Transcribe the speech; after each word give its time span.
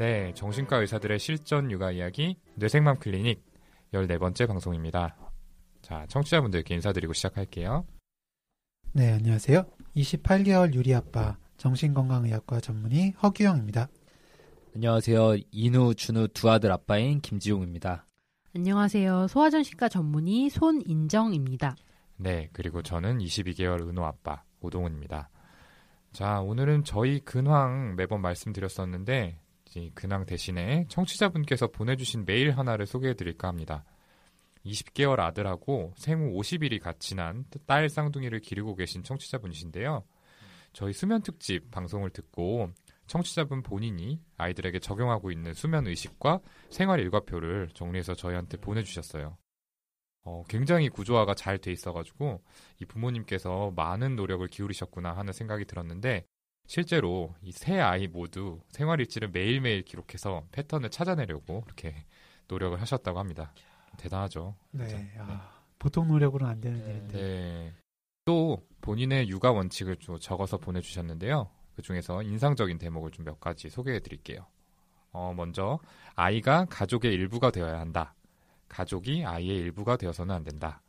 네, 0.00 0.32
정신과 0.32 0.78
의사들의 0.78 1.18
실전 1.18 1.70
육아 1.70 1.90
이야기 1.90 2.38
뇌생맘 2.54 3.00
클리닉 3.00 3.44
14번째 3.92 4.48
방송입니다. 4.48 5.14
자, 5.82 6.06
청취자분들께 6.08 6.74
인사드리고 6.74 7.12
시작할게요. 7.12 7.84
네, 8.94 9.12
안녕하세요. 9.12 9.62
28개월 9.94 10.72
유리 10.72 10.94
아빠 10.94 11.36
정신건강의학과 11.58 12.60
전문의 12.60 13.10
허규영입니다. 13.22 13.90
안녕하세요. 14.74 15.36
인우, 15.50 15.94
준우 15.94 16.28
두 16.28 16.48
아들 16.48 16.72
아빠인 16.72 17.20
김지용입니다. 17.20 18.06
안녕하세요. 18.56 19.26
소아전신과 19.28 19.90
전문의 19.90 20.48
손인정입니다. 20.48 21.76
네, 22.16 22.48
그리고 22.54 22.80
저는 22.80 23.18
22개월 23.18 23.86
은호 23.86 24.02
아빠 24.06 24.44
오동훈입니다. 24.62 25.28
자, 26.14 26.40
오늘은 26.40 26.84
저희 26.84 27.20
근황 27.20 27.96
매번 27.96 28.22
말씀드렸었는데 28.22 29.38
이 29.38 29.49
근황 29.94 30.26
대신에 30.26 30.86
청취자분께서 30.88 31.68
보내주신 31.68 32.24
메일 32.26 32.50
하나를 32.52 32.86
소개해드릴까 32.86 33.48
합니다. 33.48 33.84
20개월 34.64 35.20
아들하고 35.20 35.94
생후 35.96 36.38
50일이 36.38 36.80
같이 36.80 37.14
난딸 37.14 37.88
쌍둥이를 37.88 38.40
기르고 38.40 38.74
계신 38.74 39.02
청취자분이신데요. 39.02 40.04
저희 40.72 40.92
수면 40.92 41.22
특집 41.22 41.70
방송을 41.70 42.10
듣고 42.10 42.70
청취자분 43.06 43.62
본인이 43.62 44.20
아이들에게 44.36 44.78
적용하고 44.78 45.32
있는 45.32 45.52
수면 45.52 45.86
의식과 45.86 46.40
생활 46.70 47.00
일과표를 47.00 47.70
정리해서 47.74 48.14
저희한테 48.14 48.56
보내주셨어요. 48.58 49.36
어, 50.22 50.44
굉장히 50.48 50.88
구조화가 50.88 51.34
잘 51.34 51.58
돼 51.58 51.72
있어가지고 51.72 52.42
이 52.80 52.84
부모님께서 52.84 53.72
많은 53.74 54.16
노력을 54.16 54.46
기울이셨구나 54.46 55.16
하는 55.16 55.32
생각이 55.32 55.64
들었는데 55.64 56.24
실제로 56.70 57.34
이 57.42 57.50
세 57.50 57.80
아이 57.80 58.06
모두 58.06 58.60
생활 58.68 59.00
일지를 59.00 59.30
매일매일 59.30 59.82
기록해서 59.82 60.44
패턴을 60.52 60.90
찾아내려고 60.90 61.64
이렇게 61.66 62.06
노력을 62.46 62.80
하셨다고 62.80 63.18
합니다. 63.18 63.52
대단하죠. 63.96 64.54
네. 64.70 65.12
아, 65.18 65.50
보통 65.80 66.06
노력으로는 66.06 66.52
안 66.52 66.60
되는 66.60 66.78
일인데. 66.78 67.18
네. 67.18 67.74
또 68.24 68.64
본인의 68.82 69.28
육아 69.28 69.50
원칙을 69.50 69.96
좀 69.96 70.20
적어서 70.20 70.58
보내주셨는데요. 70.58 71.50
그 71.74 71.82
중에서 71.82 72.22
인상적인 72.22 72.78
대목을 72.78 73.10
좀 73.10 73.24
몇 73.24 73.40
가지 73.40 73.68
소개해 73.68 73.98
드릴게요. 73.98 74.46
어, 75.10 75.34
먼저, 75.36 75.80
아이가 76.14 76.66
가족의 76.66 77.12
일부가 77.12 77.50
되어야 77.50 77.80
한다. 77.80 78.14
가족이 78.68 79.24
아이의 79.24 79.56
일부가 79.56 79.96
되어서는 79.96 80.32
안 80.32 80.44
된다. 80.44 80.82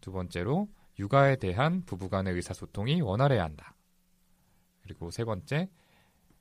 두 0.00 0.10
번째로, 0.10 0.68
육아에 0.98 1.36
대한 1.36 1.82
부부간의 1.84 2.32
의사소통이 2.32 3.02
원활해야 3.02 3.44
한다. 3.44 3.73
그리고 4.84 5.10
세 5.10 5.24
번째, 5.24 5.68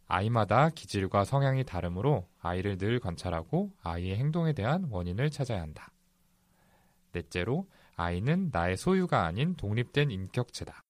아이마다 0.05 0.69
기질과 0.69 1.23
성향이 1.23 1.63
다르므로 1.63 2.27
아이를 2.39 2.77
늘 2.77 2.99
관찰하고 2.99 3.73
아이의 3.81 4.17
행동에 4.17 4.53
대한 4.53 4.83
원인을 4.91 5.31
찾아야 5.31 5.61
한다. 5.61 5.91
넷째로, 7.13 7.67
아이는 7.95 8.49
나의 8.51 8.75
소유가 8.75 9.25
아닌 9.25 9.55
독립된 9.55 10.11
인격체다. 10.11 10.81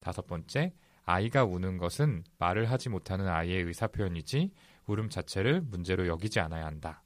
다섯 0.00 0.26
번째, 0.26 0.74
아이가 1.04 1.44
우는 1.44 1.78
것은 1.78 2.24
말을 2.38 2.70
하지 2.70 2.88
못하는 2.88 3.28
아이의 3.28 3.62
의사표현이지 3.62 4.52
울음 4.86 5.08
자체를 5.08 5.60
문제로 5.60 6.06
여기지 6.06 6.40
않아야 6.40 6.66
한다. 6.66 7.02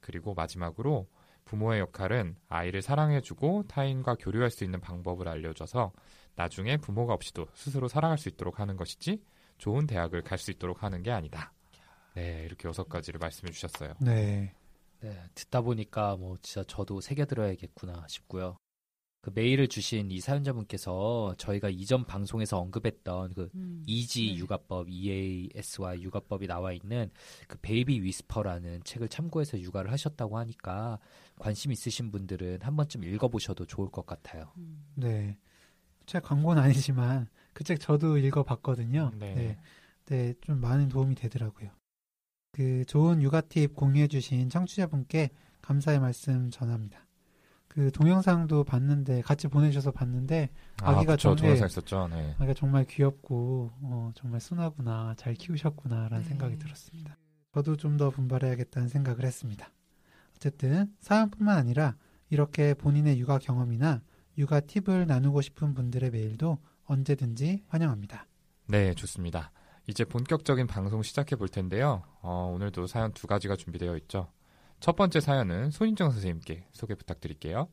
그리고 0.00 0.34
마지막으로 0.34 1.08
부모의 1.48 1.80
역할은 1.80 2.36
아이를 2.48 2.82
사랑해주고 2.82 3.64
타인과 3.68 4.16
교류할 4.16 4.50
수 4.50 4.64
있는 4.64 4.80
방법을 4.80 5.28
알려줘서 5.28 5.92
나중에 6.36 6.76
부모가 6.76 7.14
없이도 7.14 7.46
스스로 7.54 7.88
살아갈 7.88 8.18
수 8.18 8.28
있도록 8.28 8.60
하는 8.60 8.76
것이지 8.76 9.22
좋은 9.56 9.86
대학을 9.86 10.22
갈 10.22 10.38
수 10.38 10.50
있도록 10.50 10.82
하는 10.82 11.02
게 11.02 11.10
아니다. 11.10 11.52
네, 12.14 12.44
이렇게 12.44 12.68
여섯 12.68 12.88
가지를 12.88 13.18
말씀해 13.18 13.50
주셨어요. 13.50 13.94
네. 14.00 14.54
네, 15.00 15.16
듣다 15.34 15.60
보니까 15.62 16.16
뭐 16.16 16.36
진짜 16.42 16.64
저도 16.66 17.00
새겨들어야겠구나 17.00 18.06
싶고요. 18.08 18.56
그 19.20 19.30
메일을 19.34 19.68
주신 19.68 20.10
이 20.10 20.20
사연자분께서 20.20 21.34
저희가 21.38 21.68
이전 21.70 22.04
방송에서 22.04 22.58
언급했던 22.58 23.34
그 23.34 23.50
음, 23.54 23.82
이지 23.86 24.26
네. 24.26 24.36
육아법 24.36 24.88
EASY 24.88 26.02
육아법이 26.02 26.46
나와 26.46 26.72
있는 26.72 27.10
그 27.48 27.58
베이비 27.60 28.02
위스퍼라는 28.02 28.82
책을 28.84 29.08
참고해서 29.08 29.60
육아를 29.60 29.90
하셨다고 29.92 30.38
하니까 30.38 30.98
관심 31.38 31.72
있으신 31.72 32.10
분들은 32.10 32.60
한 32.62 32.76
번쯤 32.76 33.04
읽어보셔도 33.04 33.66
좋을 33.66 33.90
것 33.90 34.06
같아요. 34.06 34.52
음. 34.56 34.84
네. 34.94 35.36
책 36.06 36.22
광고는 36.22 36.62
아니지만 36.62 37.28
그 37.52 37.64
책 37.64 37.80
저도 37.80 38.18
읽어봤거든요. 38.18 39.10
네. 39.18 39.34
네. 39.34 39.58
네, 40.06 40.34
좀 40.40 40.60
많은 40.60 40.88
도움이 40.88 41.16
되더라고요. 41.16 41.70
그 42.52 42.84
좋은 42.86 43.20
육아 43.20 43.40
팁 43.42 43.74
공유해주신 43.74 44.48
청취자분께 44.48 45.30
감사의 45.60 45.98
말씀 46.00 46.50
전합니다. 46.50 47.07
그 47.68 47.92
동영상도 47.92 48.64
봤는데 48.64 49.20
같이 49.22 49.46
보내주셔서 49.46 49.90
봤는데 49.92 50.48
아기가 50.82 51.12
그쵸, 51.12 51.30
좀- 51.30 51.36
동영상 51.36 51.68
네. 51.68 51.72
있었죠. 51.72 52.08
네. 52.08 52.34
아기가 52.38 52.54
정말 52.54 52.84
귀엽고 52.86 53.70
어, 53.82 54.10
정말 54.14 54.40
순하구나 54.40 55.14
잘 55.16 55.34
키우셨구나라는 55.34 56.22
네. 56.22 56.28
생각이 56.28 56.58
들었습니다. 56.58 57.16
저도 57.54 57.76
좀 57.76 57.96
더 57.96 58.10
분발해야겠다는 58.10 58.88
생각을 58.88 59.24
했습니다. 59.24 59.70
어쨌든 60.36 60.94
사연뿐만 61.00 61.56
아니라 61.58 61.96
이렇게 62.30 62.74
본인의 62.74 63.18
육아 63.18 63.38
경험이나 63.38 64.02
육아 64.38 64.60
팁을 64.60 65.06
나누고 65.06 65.40
싶은 65.42 65.74
분들의 65.74 66.10
메일도 66.10 66.58
언제든지 66.84 67.64
환영합니다. 67.68 68.26
네, 68.68 68.94
좋습니다. 68.94 69.50
이제 69.88 70.04
본격적인 70.04 70.66
방송 70.68 71.02
시작해 71.02 71.34
볼 71.34 71.48
텐데요. 71.48 72.02
어, 72.20 72.52
오늘도 72.54 72.86
사연 72.86 73.12
두 73.12 73.26
가지가 73.26 73.56
준비되어 73.56 73.96
있죠. 73.98 74.30
첫 74.80 74.94
번째 74.94 75.20
사연은 75.20 75.70
손인정 75.70 76.10
선생님께 76.10 76.68
소개 76.72 76.94
부탁드릴게요. 76.94 77.68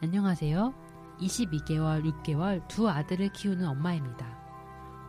안녕하세요. 0.00 0.74
22개월, 1.20 2.02
6개월 2.04 2.66
두 2.68 2.88
아들을 2.88 3.32
키우는 3.32 3.66
엄마입니다. 3.66 4.38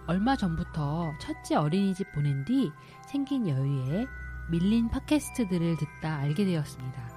얼마 0.08 0.36
전부터 0.36 1.14
첫째 1.22 1.56
어린이집 1.56 2.12
보낸 2.12 2.44
뒤 2.44 2.72
생긴 3.08 3.48
여유에 3.48 4.08
밀린 4.52 4.90
팟캐스트들을 4.90 5.78
듣다 5.78 6.18
알게 6.18 6.46
되었습니다. 6.46 7.10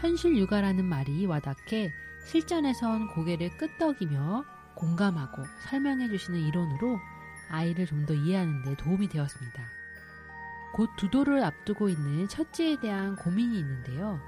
현실 0.00 0.36
육아라는 0.36 0.84
말이 0.86 1.26
와닿게 1.26 1.92
실전에선 2.24 3.08
고개를 3.08 3.56
끄덕이며 3.58 4.44
공감하고 4.74 5.44
설명해 5.68 6.08
주시는 6.08 6.40
이론으로 6.40 6.98
아이를 7.50 7.86
좀 7.86 8.06
더 8.06 8.14
이해하는 8.14 8.62
데 8.62 8.74
도움이 8.76 9.08
되었습니다. 9.08 9.79
곧 10.72 10.90
두도를 10.96 11.42
앞두고 11.44 11.88
있는 11.88 12.28
첫째에 12.28 12.78
대한 12.80 13.16
고민이 13.16 13.58
있는데요. 13.58 14.20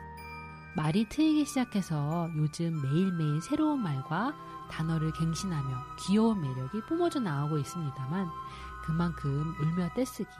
말이 0.75 1.09
트이기 1.09 1.44
시작해서 1.44 2.30
요즘 2.36 2.80
매일매일 2.83 3.41
새로운 3.42 3.83
말과 3.83 4.34
단어를 4.71 5.12
갱신하며 5.12 5.97
귀여운 5.98 6.41
매력이 6.41 6.83
뿜어져 6.86 7.21
나오고 7.21 7.59
있습니다만 7.59 8.28
그만큼 8.84 9.54
울며 9.60 9.91
떼쓰기, 9.94 10.30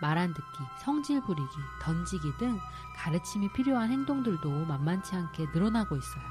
말 0.00 0.18
안 0.18 0.34
듣기, 0.34 0.58
성질 0.80 1.20
부리기, 1.22 1.56
던지기 1.82 2.36
등 2.38 2.58
가르침이 2.96 3.52
필요한 3.52 3.90
행동들도 3.90 4.64
만만치 4.64 5.14
않게 5.14 5.46
늘어나고 5.52 5.96
있어요. 5.96 6.24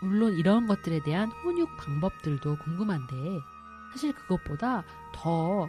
물론 0.00 0.32
이런 0.34 0.66
것들에 0.66 1.02
대한 1.02 1.30
훈육 1.30 1.76
방법들도 1.76 2.58
궁금한데 2.58 3.40
사실 3.92 4.12
그것보다 4.12 4.84
더 5.12 5.68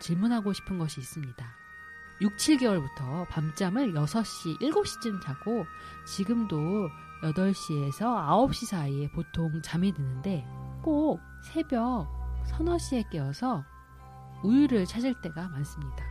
질문하고 0.00 0.52
싶은 0.52 0.78
것이 0.78 1.00
있습니다. 1.00 1.59
6, 2.20 2.36
7개월부터 2.36 3.26
밤잠을 3.28 3.94
6시, 3.94 4.60
7시쯤 4.60 5.22
자고 5.22 5.64
지금도 6.04 6.90
8시에서 7.22 8.00
9시 8.00 8.66
사이에 8.66 9.10
보통 9.10 9.62
잠이 9.62 9.92
드는데 9.92 10.46
꼭 10.82 11.20
새벽 11.42 12.08
서너 12.44 12.76
시에 12.78 13.04
깨어서 13.10 13.64
우유를 14.42 14.84
찾을 14.84 15.14
때가 15.22 15.48
많습니다. 15.48 16.04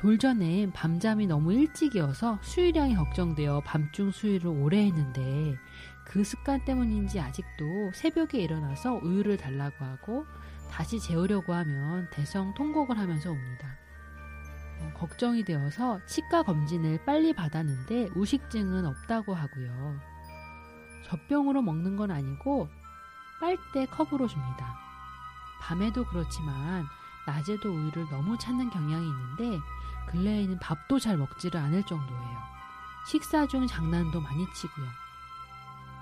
돌전엔 0.00 0.72
밤잠이 0.72 1.26
너무 1.26 1.52
일찍이어서 1.52 2.38
수유량이 2.42 2.96
걱정되어 2.96 3.60
밤중 3.66 4.10
수유를 4.10 4.48
오래 4.48 4.86
했는데 4.86 5.56
그 6.06 6.24
습관 6.24 6.64
때문인지 6.64 7.20
아직도 7.20 7.92
새벽에 7.94 8.38
일어나서 8.38 8.94
우유를 8.94 9.36
달라고 9.36 9.84
하고 9.84 10.24
다시 10.70 10.98
재우려고 10.98 11.52
하면 11.52 12.08
대성 12.10 12.54
통곡을 12.54 12.98
하면서 12.98 13.30
옵니다. 13.30 13.76
어, 14.80 14.92
걱정이 14.94 15.44
되어서 15.44 16.04
치과 16.06 16.42
검진을 16.42 17.04
빨리 17.04 17.32
받았는데 17.32 18.10
우식증은 18.14 18.86
없다고 18.86 19.34
하고요. 19.34 20.00
젖병으로 21.06 21.62
먹는 21.62 21.96
건 21.96 22.10
아니고 22.10 22.68
빨대 23.40 23.86
컵으로 23.86 24.26
줍니다. 24.26 24.78
밤에도 25.60 26.04
그렇지만 26.06 26.86
낮에도 27.26 27.70
우유를 27.70 28.08
너무 28.10 28.38
찾는 28.38 28.70
경향이 28.70 29.06
있는데 29.06 29.60
근래에는 30.08 30.58
밥도 30.58 30.98
잘 30.98 31.16
먹지를 31.16 31.60
않을 31.60 31.84
정도예요. 31.84 32.38
식사 33.06 33.46
중 33.46 33.66
장난도 33.66 34.20
많이 34.20 34.50
치고요. 34.52 34.86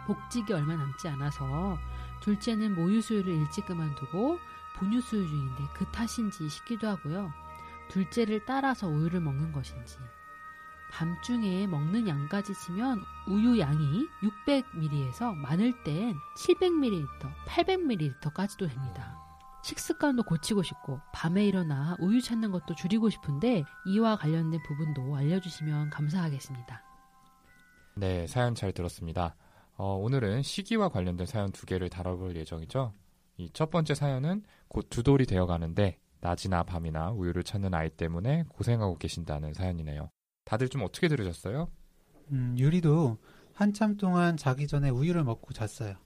복직이 0.06 0.52
얼마 0.52 0.74
남지 0.74 1.08
않아서 1.08 1.78
둘째는 2.20 2.74
모유 2.74 3.00
수유를 3.02 3.32
일찍 3.32 3.66
그만두고 3.66 4.38
분유 4.78 5.00
수유 5.00 5.26
중인데 5.26 5.64
그 5.74 5.84
탓인지 5.86 6.48
싶기도 6.48 6.88
하고요. 6.88 7.32
둘째를 7.88 8.44
따라서 8.46 8.86
우유를 8.88 9.20
먹는 9.20 9.52
것인지. 9.52 9.96
밤중에 10.90 11.66
먹는 11.66 12.08
양까지 12.08 12.54
치면 12.54 13.02
우유 13.28 13.58
양이 13.58 14.06
600ml에서 14.22 15.34
많을 15.34 15.82
땐 15.84 16.14
700ml, 16.38 17.06
800ml까지도 17.46 18.68
됩니다. 18.68 19.18
식습관도 19.62 20.22
고치고 20.22 20.62
싶고 20.62 21.00
밤에 21.12 21.44
일어나 21.46 21.94
우유 22.00 22.22
찾는 22.22 22.52
것도 22.52 22.74
줄이고 22.74 23.10
싶은데 23.10 23.64
이와 23.86 24.16
관련된 24.16 24.62
부분도 24.62 25.14
알려주시면 25.16 25.90
감사하겠습니다. 25.90 26.82
네, 27.96 28.26
사연 28.26 28.54
잘 28.54 28.72
들었습니다. 28.72 29.34
어, 29.76 29.94
오늘은 29.94 30.42
시기와 30.42 30.88
관련된 30.88 31.26
사연 31.26 31.52
두 31.52 31.66
개를 31.66 31.88
다뤄볼 31.90 32.34
예정이죠. 32.36 32.92
이 33.36 33.50
첫 33.52 33.70
번째 33.70 33.94
사연은 33.94 34.42
곧 34.68 34.88
두 34.90 35.02
돌이 35.02 35.26
되어 35.26 35.46
가는데 35.46 35.98
낮이나 36.20 36.62
밤이나 36.64 37.10
우유를 37.12 37.44
찾는 37.44 37.74
아이 37.74 37.90
때문에 37.90 38.44
고생하고 38.48 38.98
계신다는 38.98 39.54
사연이네요. 39.54 40.10
다들 40.44 40.68
좀 40.68 40.82
어떻게 40.82 41.08
들으셨어요? 41.08 41.68
음, 42.32 42.54
유리도 42.58 43.18
한참 43.54 43.96
동안 43.96 44.36
자기 44.36 44.66
전에 44.66 44.88
우유를 44.90 45.24
먹고 45.24 45.52
잤어요. 45.52 45.96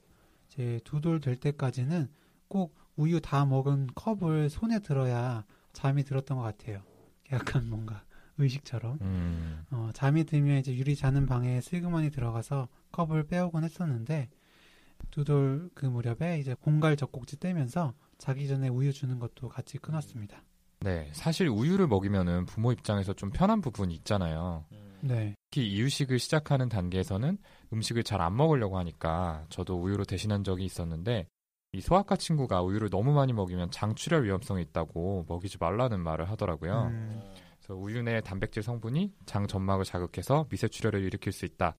이제 0.49 0.81
두 0.85 1.00
돌 1.00 1.20
될 1.20 1.37
때까지는 1.37 2.09
꼭 2.49 2.75
우유 2.97 3.20
다 3.20 3.44
먹은 3.47 3.88
컵을 3.94 4.50
손에 4.50 4.81
들어야 4.81 5.44
잠이 5.73 6.05
들었던 6.05 6.37
것 6.37 6.43
같아요. 6.44 6.82
약간 7.32 7.69
뭔가 7.70 8.05
의식처럼. 8.38 8.99
음, 9.00 9.64
어, 9.70 9.91
잠이 9.94 10.25
들면 10.25 10.59
이제 10.59 10.75
유리 10.75 10.97
자는 10.97 11.26
방에 11.26 11.61
슬그머니 11.61 12.11
들어가서 12.11 12.69
컵을 12.93 13.25
빼오곤 13.26 13.64
했었는데 13.64 14.29
두 15.11 15.25
돌 15.25 15.70
그 15.75 15.87
무렵에 15.87 16.38
이제 16.38 16.55
공갈 16.55 16.97
젖꼭지 16.97 17.38
떼면서 17.41 17.94
자기 18.23 18.47
전에 18.47 18.69
우유 18.69 18.93
주는 18.93 19.19
것도 19.19 19.49
같이 19.49 19.79
끊었습니다. 19.79 20.45
네, 20.79 21.11
사실 21.13 21.49
우유를 21.49 21.89
먹이면은 21.89 22.47
부모 22.47 22.71
입장에서 22.71 23.13
좀 23.15 23.31
편한 23.31 23.61
부분이 23.61 23.93
있잖아요. 23.97 24.65
네. 25.01 25.35
특히 25.51 25.69
이유식을 25.73 26.21
시작하는 26.21 26.69
단계에서는 26.69 27.37
음식을 27.73 28.05
잘 28.05 28.21
안 28.21 28.37
먹으려고 28.37 28.79
하니까 28.79 29.45
저도 29.49 29.83
우유로 29.83 30.05
대신한 30.05 30.45
적이 30.45 30.67
있었는데 30.67 31.27
이 31.73 31.81
소아과 31.81 32.15
친구가 32.15 32.63
우유를 32.63 32.91
너무 32.91 33.13
많이 33.13 33.33
먹이면 33.33 33.73
장출혈 33.73 34.25
위험성이 34.25 34.63
있다고 34.63 35.25
먹이지 35.29 35.57
말라는 35.59 35.99
말을 35.99 36.31
하더라고요. 36.31 36.91
음, 36.93 37.21
그래서 37.59 37.75
우유 37.75 38.05
내 38.05 38.21
단백질 38.21 38.63
성분이 38.63 39.15
장 39.27 39.49
점막을 39.49 39.85
자극해서 39.85 40.47
미세 40.49 40.69
출혈을 40.69 41.03
일으킬 41.03 41.33
수 41.33 41.45
있다 41.45 41.75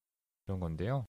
이런 0.48 0.60
건데요. 0.60 1.06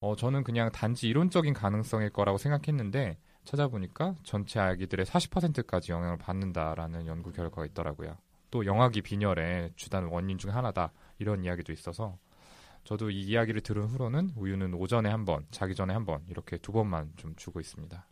어, 0.00 0.14
저는 0.14 0.44
그냥 0.44 0.70
단지 0.72 1.08
이론적인 1.08 1.54
가능성일 1.54 2.10
거라고 2.10 2.36
생각했는데 2.36 3.16
찾아보니까 3.44 4.14
전체 4.22 4.58
아기들의 4.60 5.04
40%까지 5.06 5.92
영향을 5.92 6.16
받는다라는 6.18 7.06
연구 7.06 7.32
결과가 7.32 7.66
있더라고요. 7.66 8.16
또 8.50 8.64
영아기 8.66 9.02
빈혈의 9.02 9.72
주단 9.76 10.04
원인 10.06 10.38
중 10.38 10.54
하나다 10.54 10.92
이런 11.18 11.44
이야기도 11.44 11.72
있어서 11.72 12.18
저도 12.84 13.10
이 13.10 13.22
이야기를 13.22 13.62
들은 13.62 13.86
후로는 13.86 14.32
우유는 14.36 14.74
오전에 14.74 15.08
한 15.10 15.24
번, 15.24 15.46
자기 15.50 15.74
전에 15.74 15.92
한 15.94 16.04
번 16.04 16.22
이렇게 16.28 16.58
두 16.58 16.70
번만 16.72 17.10
좀 17.16 17.34
주고 17.36 17.58
있습니다. 17.60 18.06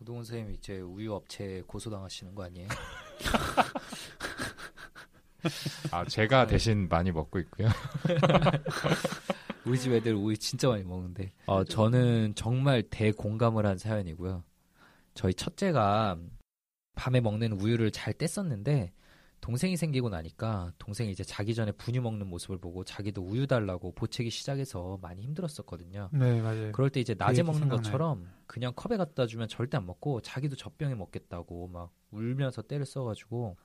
우동훈 0.00 0.24
선생님 0.24 0.54
이제 0.54 0.80
우유 0.80 1.12
업체에 1.14 1.62
고소당하시는 1.62 2.34
거 2.34 2.44
아니에요? 2.44 2.68
아 5.90 6.04
제가 6.04 6.46
대신 6.46 6.88
많이 6.88 7.12
먹고 7.12 7.38
있고요. 7.40 7.68
우리 9.66 9.78
집 9.78 9.92
애들 9.92 10.14
우유 10.14 10.36
진짜 10.36 10.68
많이 10.68 10.82
먹는데. 10.84 11.32
어, 11.46 11.64
저는 11.64 12.34
정말 12.34 12.82
대공감을 12.82 13.66
한 13.66 13.76
사연이고요. 13.78 14.42
저희 15.14 15.32
첫째가 15.32 16.18
밤에 16.94 17.20
먹는 17.20 17.52
우유를 17.52 17.90
잘 17.90 18.12
뗐었는데 18.14 18.92
동생이 19.40 19.76
생기고 19.76 20.08
나니까 20.08 20.72
동생이 20.78 21.10
이제 21.10 21.22
자기 21.22 21.54
전에 21.54 21.70
분유 21.72 22.00
먹는 22.00 22.26
모습을 22.28 22.58
보고 22.58 22.82
자기도 22.82 23.22
우유 23.22 23.46
달라고 23.46 23.92
보채기 23.92 24.30
시작해서 24.30 24.98
많이 25.02 25.22
힘들었었거든요. 25.22 26.08
네, 26.12 26.40
맞아요. 26.40 26.72
그럴 26.72 26.88
때 26.88 27.00
이제 27.00 27.14
낮에 27.14 27.42
먹는 27.42 27.60
생각나요. 27.60 27.82
것처럼 27.82 28.30
그냥 28.46 28.72
컵에 28.74 28.96
갖다 28.96 29.26
주면 29.26 29.48
절대 29.48 29.76
안 29.76 29.86
먹고 29.86 30.22
자기도 30.22 30.56
젖병에 30.56 30.94
먹겠다고 30.94 31.68
막 31.68 31.92
울면서 32.10 32.62
때를 32.62 32.86
써가지고 32.86 33.56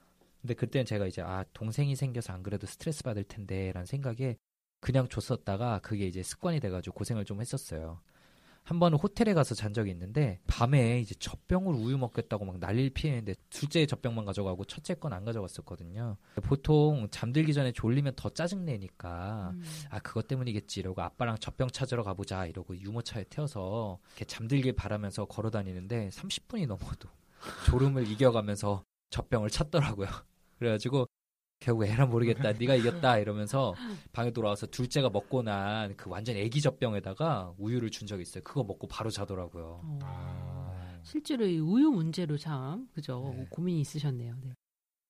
근데 0.42 0.54
그때는 0.54 0.86
제가 0.86 1.07
이제 1.07 1.22
아 1.22 1.46
동생이 1.54 1.96
생겨서 1.96 2.34
안 2.34 2.44
그래도 2.44 2.68
스트레스 2.68 3.04
받을 3.04 3.24
텐데라는 3.24 3.86
생각에 3.86 4.36
그냥 4.81 5.07
줬었다가 5.07 5.80
그게 5.80 6.07
이제 6.07 6.24
습관이 6.24 6.60
돼가지고 6.60 6.94
고생을 6.96 7.24
좀 7.25 7.40
했었어요. 7.40 8.01
한 8.69 8.80
번은 8.80 9.00
호텔에 9.00 9.33
가서 9.33 9.56
잔 9.56 9.74
적이 9.74 9.89
있는데 9.89 10.39
밤에 10.45 11.00
이제 11.00 11.16
젖병으로 11.16 11.75
우유 11.75 11.98
먹겠다고 11.98 12.45
막 12.45 12.60
난리를 12.60 12.92
피했는데 12.92 13.33
둘째 13.50 13.83
젖병만 13.88 14.25
가져가고 14.25 14.63
첫째 14.66 14.94
건 14.94 15.10
안 15.12 15.25
가져갔었거든요. 15.25 16.18
보통 16.44 17.07
잠들기 17.10 17.56
전에 17.56 17.71
졸리면 17.71 18.13
더 18.16 18.30
짜증 18.30 18.66
내니까 18.66 19.54
음. 19.56 19.63
아 19.89 19.98
그것 19.98 20.27
때문이겠지 20.27 20.81
이러고 20.81 21.01
아빠랑 21.01 21.39
젖병 21.39 21.69
찾으러 21.71 22.04
가보자 22.04 22.45
이러고 22.45 22.77
유모차에 22.77 23.25
태워서 23.31 23.98
이렇게 24.12 24.25
잠들길 24.25 24.74
바라면서 24.74 25.25
걸어 25.25 25.50
다니는데 25.50 26.10
30분이 26.10 26.68
넘어도 26.68 27.10
졸음을 27.65 28.07
이겨가면서 28.07 28.83
젖병을 29.10 29.50
찾더라고요. 29.50 30.07
그래가지고 30.60 31.07
결국 31.59 31.85
에라 31.85 32.06
모르겠다 32.06 32.53
네가 32.53 32.75
이겼다 32.75 33.17
이러면서 33.19 33.73
방에 34.13 34.31
돌아와서 34.31 34.65
둘째가 34.67 35.09
먹고 35.09 35.44
난 35.44 35.94
그 35.97 36.09
완전 36.09 36.35
애기 36.38 36.61
젖병에다가 36.61 37.53
우유를 37.57 37.89
준 37.89 38.07
적이 38.07 38.22
있어요. 38.24 38.43
그거 38.43 38.63
먹고 38.63 38.88
바로 38.88 39.10
자더라고요. 39.10 39.81
어. 39.84 40.00
아, 40.03 41.00
실제로 41.03 41.45
이 41.45 41.60
우유 41.60 41.89
문제로 41.89 42.38
참 42.38 42.88
그죠 42.93 43.34
네. 43.36 43.45
고민이 43.50 43.81
있으셨네요. 43.81 44.36
네. 44.41 44.53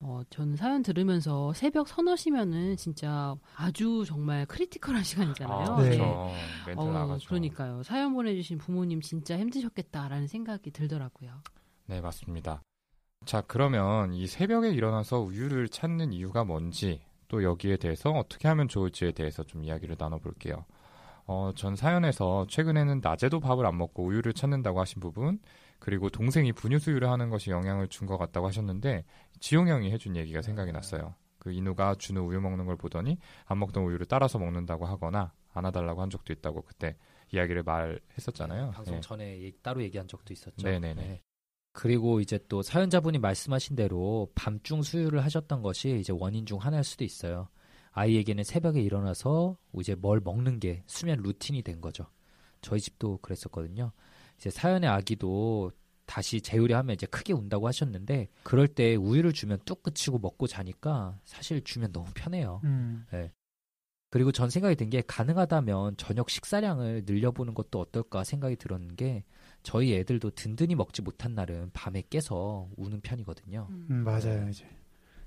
어, 0.01 0.21
저는 0.29 0.55
사연 0.55 0.81
들으면서 0.81 1.51
새벽 1.53 1.87
서너 1.87 2.15
시면은 2.15 2.77
진짜 2.77 3.35
아주 3.55 4.05
정말 4.07 4.45
critical한 4.45 5.03
시간이잖아요. 5.03 5.67
아, 5.73 5.81
네. 5.81 5.97
멘탈 6.65 6.77
어, 6.77 6.91
나가죠. 6.91 7.27
그러니까요. 7.27 7.83
사연 7.83 8.13
보내주신 8.13 8.57
부모님 8.57 9.01
진짜 9.01 9.37
힘드셨겠다라는 9.37 10.27
생각이 10.27 10.71
들더라고요. 10.71 11.41
네, 11.87 11.99
맞습니다. 12.01 12.61
자, 13.25 13.41
그러면 13.41 14.13
이 14.13 14.27
새벽에 14.27 14.69
일어나서 14.69 15.19
우유를 15.19 15.69
찾는 15.69 16.13
이유가 16.13 16.43
뭔지, 16.43 17.01
또 17.27 17.43
여기에 17.43 17.77
대해서 17.77 18.11
어떻게 18.11 18.47
하면 18.47 18.67
좋을지에 18.67 19.11
대해서 19.11 19.43
좀 19.43 19.63
이야기를 19.63 19.97
나눠볼게요. 19.99 20.65
어, 21.27 21.51
전 21.55 21.75
사연에서 21.75 22.47
최근에는 22.49 23.01
낮에도 23.03 23.39
밥을 23.39 23.65
안 23.67 23.77
먹고 23.77 24.03
우유를 24.05 24.33
찾는다고 24.33 24.79
하신 24.79 24.99
부분, 24.99 25.39
그리고 25.77 26.09
동생이 26.09 26.53
분유 26.53 26.79
수유를 26.79 27.07
하는 27.09 27.29
것이 27.29 27.51
영향을 27.51 27.87
준 27.87 28.07
것 28.07 28.17
같다고 28.17 28.47
하셨는데, 28.47 29.05
지용 29.39 29.67
형이 29.67 29.91
해준 29.91 30.15
얘기가 30.15 30.41
생각이 30.41 30.71
났어요. 30.71 31.13
그 31.37 31.51
인우가 31.51 31.95
준우 31.95 32.21
우유 32.21 32.41
먹는 32.41 32.65
걸 32.65 32.75
보더니 32.77 33.17
안 33.45 33.59
먹던 33.59 33.83
우유를 33.83 34.07
따라서 34.07 34.39
먹는다고 34.39 34.85
하거나 34.87 35.31
안아달라고 35.53 36.01
한 36.01 36.09
적도 36.09 36.33
있다고 36.33 36.63
그때 36.63 36.97
이야기를 37.31 37.63
말했었잖아요. 37.63 38.71
방송 38.71 38.95
네. 38.95 39.01
전에 39.01 39.51
따로 39.61 39.81
얘기한 39.83 40.07
적도 40.07 40.33
있었죠. 40.33 40.67
네네네. 40.67 41.21
그리고 41.71 42.19
이제 42.19 42.39
또 42.49 42.61
사연자분이 42.61 43.19
말씀하신 43.19 43.75
대로 43.75 44.29
밤중 44.35 44.81
수유를 44.81 45.23
하셨던 45.23 45.61
것이 45.61 45.97
이제 45.99 46.11
원인 46.15 46.45
중 46.45 46.57
하나일 46.59 46.83
수도 46.83 47.03
있어요. 47.03 47.47
아이에게는 47.91 48.43
새벽에 48.43 48.81
일어나서 48.81 49.57
이제 49.79 49.95
뭘 49.95 50.19
먹는 50.19 50.59
게 50.59 50.83
수면 50.87 51.21
루틴이 51.21 51.61
된 51.63 51.81
거죠. 51.81 52.05
저희 52.61 52.79
집도 52.79 53.17
그랬었거든요. 53.19 53.91
이제 54.37 54.49
사연의 54.49 54.89
아기도 54.89 55.71
다시 56.05 56.41
재우려 56.41 56.77
하면 56.77 56.95
이제 56.95 57.05
크게 57.05 57.33
운다고 57.33 57.67
하셨는데 57.67 58.29
그럴 58.43 58.67
때 58.67 58.95
우유를 58.95 59.31
주면 59.33 59.59
뚝 59.65 59.83
그치고 59.83 60.17
먹고 60.17 60.47
자니까 60.47 61.19
사실 61.23 61.63
주면 61.63 61.91
너무 61.91 62.07
편해요. 62.15 62.61
음, 62.63 63.05
그리고 64.09 64.31
전 64.31 64.49
생각이 64.49 64.75
든 64.75 64.89
게 64.89 65.03
가능하다면 65.05 65.97
저녁 65.97 66.29
식사량을 66.31 67.03
늘려보는 67.05 67.53
것도 67.53 67.79
어떨까 67.79 68.23
생각이 68.23 68.55
들었는 68.55 68.95
게 68.95 69.23
저희 69.63 69.93
애들도 69.95 70.31
든든히 70.31 70.75
먹지 70.75 71.01
못한 71.01 71.35
날은 71.35 71.71
밤에 71.73 72.03
깨서 72.09 72.69
우는 72.77 73.01
편이거든요. 73.01 73.67
음, 73.69 74.03
맞아요. 74.03 74.47
이제 74.49 74.65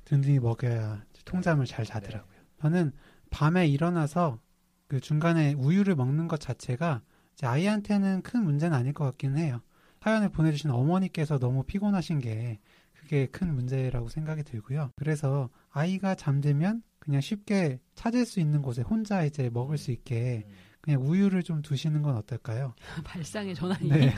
든든히 0.04 0.38
먹여야 0.38 1.04
통잠을 1.24 1.66
잘 1.66 1.84
자더라고요. 1.84 2.32
저는 2.60 2.92
밤에 3.30 3.66
일어나서 3.66 4.40
그 4.88 5.00
중간에 5.00 5.54
우유를 5.54 5.94
먹는 5.96 6.28
것 6.28 6.38
자체가 6.40 7.02
이제 7.34 7.46
아이한테는 7.46 8.22
큰 8.22 8.44
문제는 8.44 8.76
아닐 8.76 8.92
것 8.92 9.04
같기는 9.04 9.38
해요. 9.38 9.60
사연을 10.02 10.30
보내주신 10.30 10.70
어머니께서 10.70 11.38
너무 11.38 11.62
피곤하신 11.62 12.18
게 12.18 12.58
그게 12.92 13.26
큰 13.26 13.54
문제라고 13.54 14.08
생각이 14.08 14.42
들고요. 14.42 14.90
그래서 14.96 15.48
아이가 15.70 16.14
잠들면 16.14 16.82
그냥 16.98 17.20
쉽게 17.20 17.80
찾을 17.94 18.26
수 18.26 18.38
있는 18.40 18.62
곳에 18.62 18.82
혼자 18.82 19.24
이제 19.24 19.50
먹을 19.50 19.78
수 19.78 19.90
있게 19.90 20.46
그냥 20.82 21.00
우유를 21.02 21.44
좀 21.44 21.62
두시는 21.62 22.02
건 22.02 22.16
어떨까요? 22.16 22.74
발상의 23.04 23.54
전환이 23.54 23.88
네. 23.88 24.12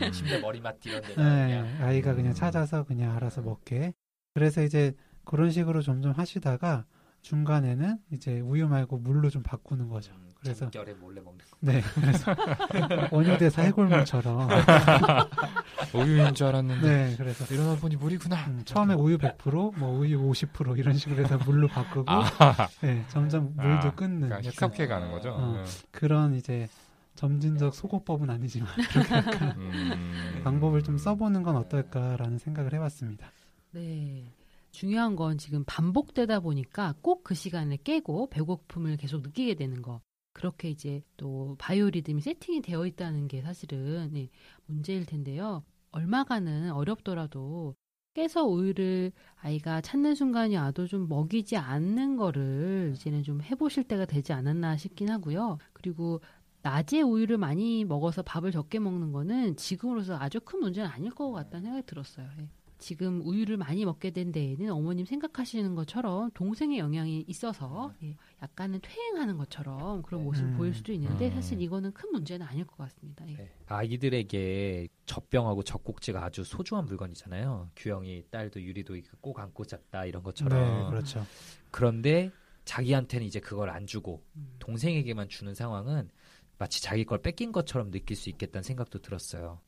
음, 0.00 0.12
침대 0.12 0.40
머리맡 0.40 0.78
이런 0.86 1.02
데 1.02 1.08
네, 1.08 1.14
그냥 1.14 1.66
아이가 1.82 2.14
그냥 2.14 2.32
음. 2.32 2.34
찾아서 2.34 2.84
그냥 2.84 3.14
알아서 3.14 3.42
먹게. 3.42 3.92
그래서 4.34 4.62
이제 4.62 4.94
그런 5.24 5.50
식으로 5.50 5.82
점점 5.82 6.12
하시다가 6.12 6.86
중간에는 7.30 7.98
이제 8.12 8.38
우유 8.38 8.68
말고 8.68 8.98
물로 8.98 9.30
좀 9.30 9.42
바꾸는 9.42 9.88
거죠. 9.88 10.12
음, 10.14 10.28
그래서- 10.40 10.60
잠결에 10.70 10.94
몰래 10.94 11.20
먹는 11.20 11.38
거. 11.38 11.56
네, 11.58 11.82
그래서 11.96 12.32
원효대사 13.10 13.62
해골물처럼. 13.62 14.48
우유인 15.92 16.34
줄 16.34 16.46
알았는데 16.46 16.86
네, 16.88 17.14
그래서 17.16 17.52
일어나 17.52 17.74
보니 17.74 17.96
물이구나. 17.96 18.46
음, 18.46 18.62
처음에 18.64 18.94
우유 18.94 19.18
100%, 19.18 19.76
뭐 19.76 19.98
우유 19.98 20.20
50% 20.20 20.78
이런 20.78 20.94
식으로 20.96 21.24
해서 21.24 21.36
물로 21.38 21.66
바꾸고, 21.66 22.04
아, 22.08 22.68
네, 22.82 23.04
점점 23.08 23.52
물도 23.56 23.88
아, 23.88 23.94
끊는 23.96 24.20
그러니까 24.28 24.36
약간 24.38 24.44
희석해 24.44 24.86
가는 24.86 25.10
거죠. 25.10 25.30
어. 25.36 25.64
그런 25.90 26.32
이제 26.36 26.68
점진적 27.16 27.74
소고법은 27.74 28.30
아니지만 28.30 28.68
음. 29.56 30.40
방법을 30.44 30.84
좀 30.84 30.96
써보는 30.96 31.42
건 31.42 31.56
어떨까라는 31.56 32.38
생각을 32.38 32.72
해봤습니다. 32.74 33.32
네. 33.72 34.30
중요한 34.76 35.16
건 35.16 35.38
지금 35.38 35.64
반복되다 35.64 36.40
보니까 36.40 36.94
꼭 37.02 37.22
그 37.24 37.34
시간을 37.34 37.78
깨고 37.78 38.28
배고픔을 38.28 38.96
계속 38.98 39.22
느끼게 39.22 39.54
되는 39.54 39.80
거. 39.82 40.00
그렇게 40.34 40.68
이제 40.70 41.02
또 41.16 41.56
바이오리듬이 41.58 42.20
세팅이 42.20 42.60
되어 42.60 42.86
있다는 42.86 43.26
게 43.26 43.40
사실은 43.40 44.10
네, 44.12 44.28
문제일 44.66 45.06
텐데요. 45.06 45.64
얼마간은 45.92 46.72
어렵더라도 46.72 47.74
깨서 48.14 48.44
우유를 48.44 49.12
아이가 49.36 49.80
찾는 49.80 50.14
순간이 50.14 50.56
와도 50.56 50.86
좀 50.86 51.08
먹이지 51.08 51.56
않는 51.56 52.16
거를 52.16 52.92
이제는 52.94 53.22
좀 53.22 53.40
해보실 53.42 53.84
때가 53.84 54.04
되지 54.04 54.32
않았나 54.34 54.76
싶긴 54.76 55.08
하고요. 55.10 55.56
그리고 55.72 56.20
낮에 56.62 57.00
우유를 57.00 57.38
많이 57.38 57.84
먹어서 57.86 58.22
밥을 58.22 58.52
적게 58.52 58.78
먹는 58.78 59.12
거는 59.12 59.56
지금으로서 59.56 60.16
아주 60.18 60.38
큰 60.40 60.60
문제는 60.60 60.88
아닐 60.90 61.10
것 61.10 61.32
같다는 61.32 61.64
생각이 61.64 61.86
들었어요. 61.86 62.28
예. 62.40 62.48
지금 62.78 63.22
우유를 63.22 63.56
많이 63.56 63.84
먹게 63.84 64.10
된 64.10 64.32
데에는 64.32 64.70
어머님 64.70 65.06
생각하시는 65.06 65.74
것처럼 65.74 66.30
동생의 66.32 66.78
영향이 66.78 67.24
있어서 67.26 67.94
예, 68.02 68.16
약간은 68.42 68.80
퇴행하는 68.82 69.38
것처럼 69.38 70.02
그런 70.02 70.24
모습을 70.24 70.50
음. 70.50 70.56
보일 70.56 70.74
수도 70.74 70.92
있는데 70.92 71.28
음. 71.28 71.34
사실 71.34 71.60
이거는 71.60 71.92
큰 71.92 72.10
문제는 72.12 72.46
아닐 72.46 72.66
것 72.66 72.76
같습니다. 72.76 73.26
예. 73.28 73.36
네. 73.36 73.52
아이들에게 73.66 74.88
젖병하고 75.06 75.62
젖꼭지가 75.62 76.24
아주 76.24 76.44
소중한 76.44 76.84
물건이잖아요. 76.84 77.70
규영이 77.76 78.24
딸도 78.30 78.60
유리도 78.60 78.94
꼭 79.20 79.40
안고 79.40 79.64
잤다 79.64 80.04
이런 80.04 80.22
것처럼. 80.22 80.84
네, 80.84 80.90
그렇죠. 80.90 81.26
그런데 81.70 82.30
자기한테는 82.64 83.26
이제 83.26 83.40
그걸 83.40 83.70
안 83.70 83.86
주고 83.86 84.22
음. 84.36 84.54
동생에게만 84.58 85.28
주는 85.28 85.54
상황은 85.54 86.10
마치 86.58 86.82
자기 86.82 87.04
걸 87.04 87.20
뺏긴 87.22 87.52
것처럼 87.52 87.90
느낄 87.90 88.16
수 88.16 88.28
있겠다는 88.30 88.62
생각도 88.62 89.00
들었어요. 89.00 89.60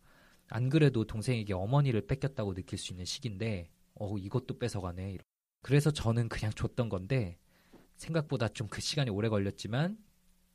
안 0.48 0.68
그래도 0.68 1.04
동생에게 1.04 1.52
어머니를 1.54 2.06
뺏겼다고 2.06 2.54
느낄 2.54 2.78
수 2.78 2.92
있는 2.92 3.04
시기인데, 3.04 3.70
어, 3.94 4.16
이것도 4.16 4.58
뺏어가네. 4.58 5.18
그래서 5.62 5.90
저는 5.90 6.28
그냥 6.28 6.52
줬던 6.52 6.88
건데, 6.88 7.38
생각보다 7.96 8.48
좀 8.48 8.68
그 8.68 8.80
시간이 8.80 9.10
오래 9.10 9.28
걸렸지만, 9.28 9.98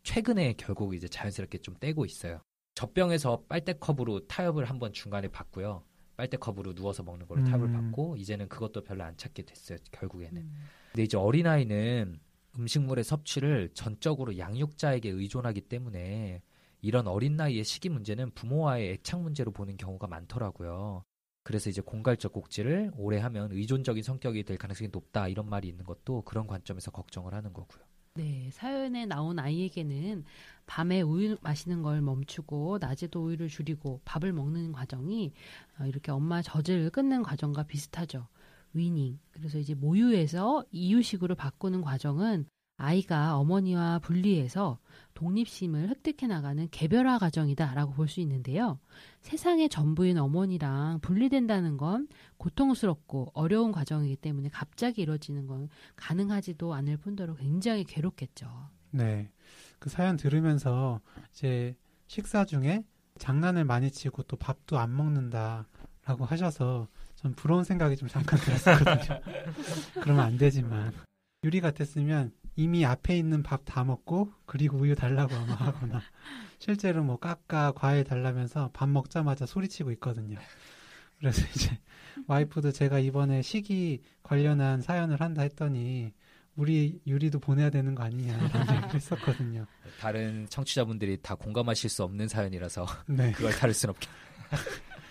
최근에 0.04 0.54
결국 0.58 0.96
이제 0.96 1.08
자연스럽게 1.08 1.60
좀 1.60 1.76
떼고 1.80 2.06
있어요. 2.06 2.42
젖병에서 2.76 3.44
빨대컵으로 3.48 4.28
타협을 4.28 4.66
한번 4.66 4.92
중간에 4.94 5.28
받고요. 5.28 5.84
빨대컵으로 6.18 6.74
누워서 6.74 7.04
먹는 7.04 7.28
걸로 7.28 7.44
타협을 7.44 7.68
음. 7.68 7.74
받고, 7.74 8.18
이제는 8.18 8.48
그것도 8.50 8.84
별로 8.84 9.04
안 9.04 9.16
찾게 9.18 9.44
됐어요, 9.44 9.78
결국에는. 9.92 10.42
음. 10.42 10.54
근데 10.92 11.04
이제 11.04 11.18
어린아이는 11.18 12.20
음식물의 12.58 13.04
섭취를 13.04 13.70
전적으로 13.74 14.38
양육자에게 14.38 15.10
의존하기 15.10 15.62
때문에 15.62 16.42
이런 16.84 17.08
어린 17.08 17.38
나이의 17.38 17.64
식이 17.64 17.88
문제는 17.88 18.32
부모와의 18.32 18.92
애착 18.92 19.22
문제로 19.22 19.52
보는 19.52 19.78
경우가 19.78 20.08
많더라고요. 20.08 21.04
그래서 21.44 21.70
이제 21.70 21.82
공갈적 21.82 22.34
꼭지를 22.34 22.92
오래 22.98 23.20
하면 23.20 23.54
의존적인 23.54 24.04
성격이 24.04 24.44
될 24.44 24.58
가능성이 24.58 24.90
높다 24.92 25.30
이런 25.30 25.50
말이 25.50 25.70
있는 25.70 25.86
것도 25.86 26.24
그런 26.24 26.46
관점에서 26.46 26.92
걱정을 26.92 27.34
하는 27.34 27.54
거고요. 27.54 27.82
네, 28.16 28.50
사연에 28.52 29.06
나온 29.06 29.40
아이에게는 29.40 30.26
밤에 30.66 31.02
우유 31.02 31.38
마시는 31.42 31.84
걸 31.84 32.02
멈추고 32.02 32.80
낮에도 32.80 33.24
우유를 33.24 33.48
줄이고 33.48 34.02
밥을 34.04 34.34
먹는 34.34 34.74
과정이 34.74 35.34
어, 35.80 35.86
이렇게 35.86 36.12
엄마 36.12 36.42
젖을 36.42 36.90
끊는 36.90 37.24
과정과 37.24 37.64
비슷하죠. 37.64 38.28
위닝. 38.74 39.20
그래서 39.32 39.58
이제 39.58 39.74
모유에서 39.74 40.66
이유식으로 40.72 41.36
바꾸는 41.36 41.82
과정은 41.82 42.46
아이가 42.78 43.38
어머니와 43.38 44.00
분리해서 44.00 44.80
독립심을 45.24 45.90
획득해 45.90 46.28
나가는 46.28 46.68
개별화 46.70 47.18
과정이다라고 47.18 47.94
볼 47.94 48.08
수 48.08 48.20
있는데요. 48.20 48.80
세상의 49.22 49.70
전부인 49.70 50.18
어머니랑 50.18 51.00
분리된다는 51.02 51.78
건 51.78 52.08
고통스럽고 52.38 53.32
어려운 53.34 53.72
과정이기 53.72 54.18
때문에 54.18 54.50
갑자기 54.50 55.02
이루어지는 55.02 55.48
건 55.48 55.70
가능하지도 55.96 56.74
않을 56.74 56.98
뿐더러 56.98 57.36
굉장히 57.36 57.86
괴롭겠죠. 57.86 58.48
네. 58.92 59.32
그 59.80 59.90
사연 59.90 60.18
들으면서 60.18 61.00
이제 61.32 61.76
식사 62.08 62.46
중에 62.46 62.84
장난을 63.18 63.64
많이 63.64 63.90
치고 63.90 64.24
또 64.24 64.36
밥도 64.36 64.78
안 64.78 64.96
먹는다라고 64.96 66.26
하셔서 66.26 66.88
전 67.16 67.34
부러운 67.34 67.64
생각이 67.64 67.96
좀 67.96 68.10
잠깐 68.10 68.38
들었었거든요. 68.40 69.20
그러면 70.04 70.26
안 70.26 70.38
되지만 70.38 70.92
유리 71.44 71.62
같았으면 71.62 72.32
이미 72.56 72.86
앞에 72.86 73.18
있는 73.18 73.42
밥 73.44 73.66
다 73.66 73.84
먹고 73.84 74.32
그리고 74.46 74.78
우유 74.78 74.96
달라고 74.96 75.34
아마 75.36 75.54
하거나 75.56 76.02
실제로 76.60 77.04
뭐 77.04 77.18
깎아 77.18 77.72
과일 77.74 78.04
달라면서 78.04 78.70
밥 78.74 78.88
먹자마자 78.90 79.46
소리치고 79.46 79.92
있거든요. 79.94 80.38
그래서 81.20 81.42
이제 81.56 81.80
와이프도 82.28 82.72
제가 82.72 83.00
이번에 83.00 83.42
식이 83.42 84.02
관련한 84.24 84.82
사연을 84.82 85.22
한다 85.22 85.42
했더니 85.42 86.14
우리 86.56 87.00
유리도 87.08 87.40
보내야 87.40 87.70
되는 87.72 87.96
거 87.96 88.04
아니냐 88.04 88.36
이런 88.36 88.62
얘기를 88.76 88.94
했었거든요. 88.94 89.66
다른 90.00 90.46
청취자분들이 90.50 91.18
다 91.22 91.34
공감하실 91.36 91.90
수 91.90 92.04
없는 92.04 92.28
사연이라서 92.28 92.86
네. 93.08 93.32
그걸 93.32 93.52
다룰 93.54 93.74
순 93.74 93.90
없겠. 93.90 94.10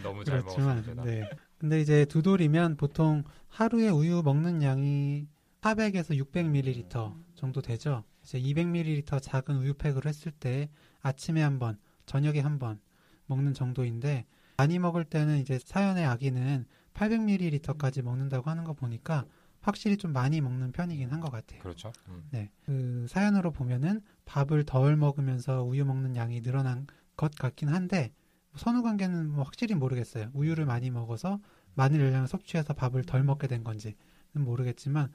너무 0.02 0.22
잘 0.24 0.40
그렇지만 0.42 0.76
먹었습니다. 0.76 1.04
네. 1.04 1.28
근데 1.58 1.80
이제 1.80 2.04
두 2.04 2.22
돌이면 2.22 2.76
보통 2.76 3.24
하루에 3.48 3.88
우유 3.88 4.22
먹는 4.22 4.62
양이 4.62 5.26
400에서 5.62 6.16
600ml 6.24 7.14
정도 7.42 7.60
되죠. 7.60 8.04
이제 8.22 8.40
200ml 8.40 9.20
작은 9.20 9.56
우유팩으로 9.56 10.08
했을 10.08 10.30
때 10.30 10.70
아침에 11.02 11.42
한 11.42 11.58
번, 11.58 11.76
저녁에 12.06 12.38
한 12.38 12.60
번 12.60 12.78
먹는 13.26 13.52
정도인데 13.52 14.26
많이 14.56 14.78
먹을 14.78 15.04
때는 15.04 15.38
이제 15.40 15.58
사연의 15.58 16.04
아기는 16.06 16.66
800ml까지 16.94 18.02
먹는다고 18.02 18.48
하는 18.48 18.62
거 18.62 18.74
보니까 18.74 19.24
확실히 19.60 19.96
좀 19.96 20.12
많이 20.12 20.40
먹는 20.40 20.70
편이긴 20.70 21.10
한 21.10 21.20
것 21.20 21.32
같아요. 21.32 21.58
그렇죠. 21.60 21.90
음. 22.08 22.22
네, 22.30 22.48
그 22.64 23.06
사연으로 23.08 23.50
보면은 23.50 24.02
밥을 24.24 24.64
덜 24.64 24.96
먹으면서 24.96 25.64
우유 25.64 25.84
먹는 25.84 26.14
양이 26.14 26.42
늘어난 26.42 26.86
것 27.16 27.34
같긴 27.34 27.68
한데 27.70 28.12
선후 28.54 28.82
관계는 28.84 29.30
뭐 29.32 29.42
확실히 29.42 29.74
모르겠어요. 29.74 30.30
우유를 30.32 30.64
많이 30.64 30.90
먹어서 30.90 31.40
많은 31.74 31.98
열량을 31.98 32.28
섭취해서 32.28 32.72
밥을 32.74 33.02
덜 33.02 33.24
먹게 33.24 33.48
된 33.48 33.64
건지는 33.64 33.96
모르겠지만 34.34 35.10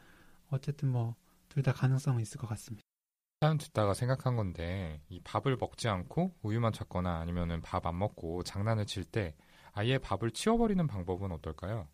어쨌든 0.49 0.89
뭐 0.89 1.15
둘 1.49 1.63
다 1.63 1.73
가능성은 1.73 2.21
있을 2.21 2.37
것 2.39 2.47
같습니다. 2.47 2.83
사연 3.41 3.57
듣다가 3.57 3.93
생각한 3.93 4.35
건데 4.35 5.01
이 5.09 5.19
밥을 5.21 5.57
먹지 5.57 5.87
않고 5.87 6.33
우유만 6.41 6.73
찾거나 6.73 7.19
아니면은 7.19 7.61
밥 7.61 7.85
안 7.85 7.97
먹고 7.99 8.43
장난을 8.43 8.85
칠 8.85 9.03
때 9.05 9.35
아예 9.73 9.97
밥을 9.99 10.31
치워버리는 10.31 10.85
방법은 10.87 11.31
어떨까요? 11.31 11.87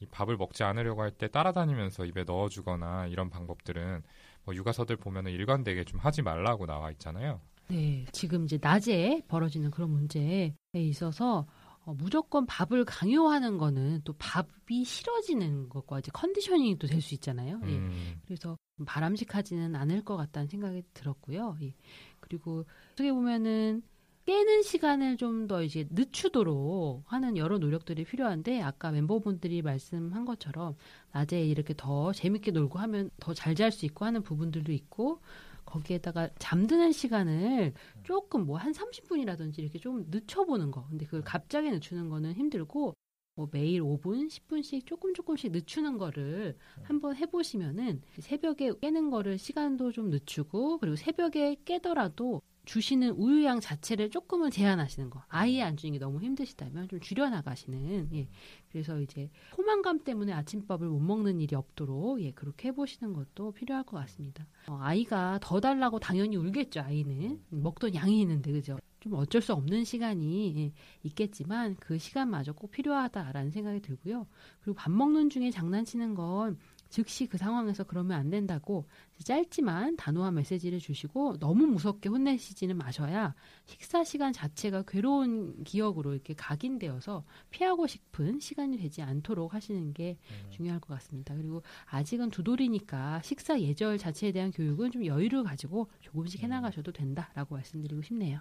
이 0.00 0.06
밥을 0.06 0.36
먹지 0.36 0.64
않으려고 0.64 1.02
할 1.02 1.10
때 1.12 1.28
따라다니면서 1.28 2.04
입에 2.04 2.24
넣어주거나 2.24 3.06
이런 3.06 3.30
방법들은 3.30 4.02
뭐 4.44 4.54
육아서들 4.54 4.96
보면은 4.96 5.30
일관되게 5.32 5.84
좀 5.84 6.00
하지 6.00 6.22
말라고 6.22 6.66
나와 6.66 6.90
있잖아요. 6.92 7.40
네, 7.68 8.06
지금 8.12 8.44
이제 8.44 8.58
낮에 8.60 9.22
벌어지는 9.28 9.70
그런 9.70 9.90
문제에 9.90 10.54
있어서 10.74 11.46
어, 11.88 11.94
무조건 11.94 12.44
밥을 12.44 12.84
강요하는 12.84 13.56
거는 13.56 14.02
또 14.04 14.12
밥이 14.18 14.84
싫어지는 14.84 15.70
것과 15.70 16.00
이제 16.00 16.10
컨디셔닝이 16.12 16.78
또 16.78 16.86
될 16.86 17.00
수 17.00 17.14
있잖아요. 17.14 17.62
예. 17.64 17.78
음, 17.78 18.20
그래서 18.26 18.58
바람직하지는 18.84 19.74
않을 19.74 20.04
것 20.04 20.16
같다는 20.18 20.48
생각이 20.48 20.82
들었고요. 20.92 21.56
예. 21.62 21.74
그리고 22.20 22.66
어떻게 22.92 23.10
보면은 23.12 23.82
깨는 24.26 24.62
시간을 24.62 25.16
좀 25.16 25.46
더 25.48 25.62
이제 25.62 25.86
늦추도록 25.90 27.04
하는 27.10 27.38
여러 27.38 27.56
노력들이 27.56 28.04
필요한데 28.04 28.60
아까 28.60 28.90
멤버분들이 28.90 29.62
말씀한 29.62 30.26
것처럼 30.26 30.76
낮에 31.12 31.42
이렇게 31.46 31.72
더 31.74 32.12
재밌게 32.12 32.50
놀고 32.50 32.78
하면 32.80 33.08
더 33.20 33.32
잘 33.32 33.54
잘 33.54 33.72
수 33.72 33.86
있고 33.86 34.04
하는 34.04 34.22
부분들도 34.22 34.70
있고 34.72 35.20
거기에다가 35.68 36.28
잠드는 36.38 36.92
시간을 36.92 37.74
조금 38.02 38.46
뭐 38.46 38.56
한 38.58 38.72
30분이라든지 38.72 39.60
이렇게 39.60 39.78
좀 39.78 40.04
늦춰보는 40.10 40.70
거. 40.70 40.86
근데 40.88 41.04
그걸 41.04 41.22
갑자기 41.22 41.70
늦추는 41.70 42.08
거는 42.08 42.32
힘들고 42.34 42.94
뭐 43.34 43.48
매일 43.52 43.80
5분, 43.82 44.26
10분씩 44.28 44.84
조금 44.86 45.14
조금씩 45.14 45.52
늦추는 45.52 45.96
거를 45.98 46.56
한번 46.82 47.14
해보시면은 47.16 48.02
새벽에 48.18 48.72
깨는 48.80 49.10
거를 49.10 49.38
시간도 49.38 49.92
좀 49.92 50.10
늦추고 50.10 50.78
그리고 50.78 50.96
새벽에 50.96 51.56
깨더라도 51.64 52.42
주시는 52.68 53.12
우유양 53.12 53.60
자체를 53.60 54.10
조금은 54.10 54.50
제한하시는 54.50 55.08
거. 55.08 55.22
아예 55.28 55.62
안 55.62 55.78
주는 55.78 55.94
게 55.94 55.98
너무 55.98 56.20
힘드시다면 56.20 56.88
좀 56.88 57.00
줄여나가시는. 57.00 58.10
예. 58.12 58.28
그래서 58.70 59.00
이제 59.00 59.30
포만감 59.52 60.04
때문에 60.04 60.34
아침밥을 60.34 60.86
못 60.86 60.98
먹는 61.00 61.40
일이 61.40 61.56
없도록 61.56 62.20
예 62.20 62.30
그렇게 62.32 62.68
해보시는 62.68 63.14
것도 63.14 63.52
필요할 63.52 63.84
것 63.84 63.96
같습니다. 63.96 64.46
어, 64.66 64.78
아이가 64.82 65.38
더 65.40 65.60
달라고 65.60 65.98
당연히 65.98 66.36
울겠죠. 66.36 66.82
아이는 66.82 67.40
먹던 67.48 67.94
양이 67.94 68.20
있는데 68.20 68.52
그죠. 68.52 68.76
좀 69.00 69.14
어쩔 69.14 69.40
수 69.40 69.54
없는 69.54 69.84
시간이 69.84 70.54
예, 70.58 70.72
있겠지만 71.04 71.74
그 71.80 71.96
시간마저 71.96 72.52
꼭 72.52 72.70
필요하다라는 72.70 73.50
생각이 73.50 73.80
들고요. 73.80 74.26
그리고 74.60 74.76
밥 74.76 74.90
먹는 74.90 75.30
중에 75.30 75.50
장난치는 75.50 76.14
건 76.14 76.58
즉시 76.88 77.26
그 77.26 77.38
상황에서 77.38 77.84
그러면 77.84 78.18
안 78.18 78.30
된다고 78.30 78.86
짧지만 79.22 79.96
단호한 79.96 80.34
메시지를 80.34 80.78
주시고 80.78 81.38
너무 81.38 81.66
무섭게 81.66 82.08
혼내시지는 82.08 82.76
마셔야 82.76 83.34
식사 83.66 84.04
시간 84.04 84.32
자체가 84.32 84.82
괴로운 84.86 85.64
기억으로 85.64 86.14
이렇게 86.14 86.34
각인되어서 86.34 87.24
피하고 87.50 87.86
싶은 87.86 88.40
시간이 88.40 88.78
되지 88.78 89.02
않도록 89.02 89.54
하시는 89.54 89.92
게 89.92 90.18
중요할 90.50 90.80
것 90.80 90.94
같습니다. 90.94 91.34
그리고 91.34 91.62
아직은 91.86 92.30
두 92.30 92.42
돌이니까 92.42 93.20
식사 93.22 93.60
예절 93.60 93.98
자체에 93.98 94.32
대한 94.32 94.50
교육은 94.50 94.90
좀 94.90 95.04
여유를 95.04 95.44
가지고 95.44 95.90
조금씩 96.00 96.42
해나가셔도 96.42 96.92
된다라고 96.92 97.54
말씀드리고 97.56 98.02
싶네요. 98.02 98.40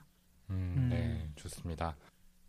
음, 0.50 0.74
음. 0.78 0.90
네, 0.90 1.30
좋습니다. 1.36 1.96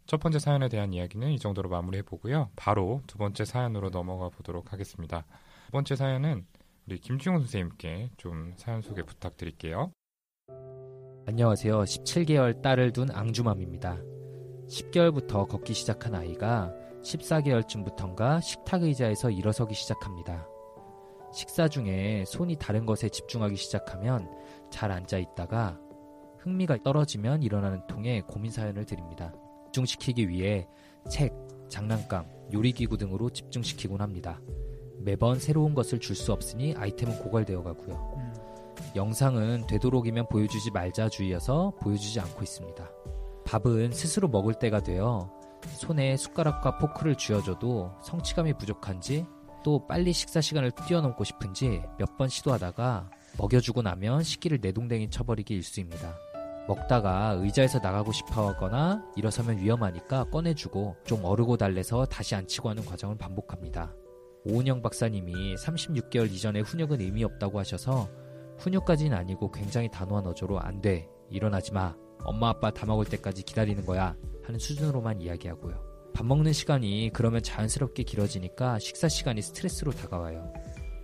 첫 0.08 0.20
번째 0.20 0.38
사연에 0.38 0.70
대한 0.70 0.94
이야기는 0.94 1.30
이 1.32 1.38
정도로 1.38 1.68
마무리해 1.68 2.02
보고요. 2.02 2.48
바로 2.56 3.02
두 3.06 3.18
번째 3.18 3.44
사연으로 3.44 3.90
넘어가 3.90 4.30
보도록 4.30 4.72
하겠습니다. 4.72 5.26
두 5.66 5.72
번째 5.72 5.96
사연은 5.96 6.46
우리 6.86 6.98
김중훈 6.98 7.40
선생님께 7.40 8.12
좀 8.16 8.54
사연 8.56 8.80
소개 8.80 9.02
부탁드릴게요. 9.02 9.92
안녕하세요. 11.26 11.82
17개월 11.82 12.62
딸을 12.62 12.94
둔 12.94 13.10
앙주맘입니다. 13.10 13.98
10개월부터 14.70 15.46
걷기 15.46 15.74
시작한 15.74 16.14
아이가 16.14 16.72
14개월쯤부턴가 17.02 18.40
식탁 18.40 18.84
의자에서 18.84 19.28
일어서기 19.28 19.74
시작합니다. 19.74 20.48
식사 21.34 21.68
중에 21.68 22.24
손이 22.26 22.56
다른 22.56 22.86
것에 22.86 23.10
집중하기 23.10 23.56
시작하면 23.56 24.26
잘 24.70 24.90
앉아 24.90 25.18
있다가 25.18 25.78
흥미가 26.38 26.78
떨어지면 26.82 27.42
일어나는 27.42 27.86
통에 27.86 28.22
고민 28.22 28.50
사연을 28.50 28.86
드립니다. 28.86 29.34
집중시키기 29.78 30.28
위해 30.28 30.66
책, 31.08 31.32
장난감, 31.68 32.26
요리기구 32.52 32.96
등으로 32.96 33.30
집중시키곤 33.30 34.00
합니다. 34.00 34.40
매번 34.98 35.38
새로운 35.38 35.74
것을 35.74 36.00
줄 36.00 36.16
수 36.16 36.32
없으니 36.32 36.74
아이템은 36.76 37.18
고갈되어 37.18 37.62
가고요. 37.62 38.14
음. 38.16 38.32
영상은 38.96 39.66
되도록이면 39.68 40.28
보여주지 40.28 40.70
말자 40.72 41.08
주의여서 41.08 41.74
보여주지 41.80 42.18
않고 42.20 42.42
있습니다. 42.42 42.90
밥은 43.46 43.92
스스로 43.92 44.28
먹을 44.28 44.54
때가 44.54 44.82
되어 44.82 45.30
손에 45.76 46.16
숟가락과 46.16 46.78
포크를 46.78 47.14
쥐어줘도 47.16 47.92
성취감이 48.02 48.54
부족한지 48.54 49.26
또 49.64 49.86
빨리 49.86 50.12
식사 50.12 50.40
시간을 50.40 50.72
뛰어넘고 50.86 51.24
싶은지 51.24 51.82
몇 51.98 52.16
번 52.16 52.28
시도하다가 52.28 53.10
먹여주고 53.38 53.82
나면 53.82 54.22
식기를 54.24 54.58
내동댕이 54.60 55.10
쳐버리기 55.10 55.54
일수입니다. 55.54 56.16
먹다가 56.68 57.32
의자에서 57.38 57.78
나가고 57.78 58.12
싶어 58.12 58.48
하거나 58.48 59.02
일어서면 59.16 59.58
위험하니까 59.58 60.24
꺼내주고 60.24 60.96
좀 61.04 61.24
어르고 61.24 61.56
달래서 61.56 62.04
다시 62.04 62.34
앉히고 62.34 62.68
하는 62.68 62.84
과정을 62.84 63.16
반복합니다. 63.16 63.94
오은영 64.44 64.82
박사님이 64.82 65.56
36개월 65.56 66.30
이전에 66.30 66.60
훈육은 66.60 67.00
의미 67.00 67.24
없다고 67.24 67.58
하셔서 67.58 68.08
훈육까지는 68.58 69.16
아니고 69.16 69.50
굉장히 69.50 69.90
단호한 69.90 70.26
어조로 70.26 70.60
안 70.60 70.80
돼, 70.82 71.08
일어나지 71.30 71.72
마, 71.72 71.96
엄마 72.22 72.50
아빠 72.50 72.70
다 72.70 72.84
먹을 72.86 73.06
때까지 73.06 73.42
기다리는 73.44 73.84
거야 73.86 74.14
하는 74.44 74.58
수준으로만 74.58 75.22
이야기하고요. 75.22 75.88
밥 76.14 76.26
먹는 76.26 76.52
시간이 76.52 77.10
그러면 77.14 77.42
자연스럽게 77.42 78.02
길어지니까 78.02 78.78
식사 78.78 79.08
시간이 79.08 79.40
스트레스로 79.40 79.92
다가와요. 79.92 80.52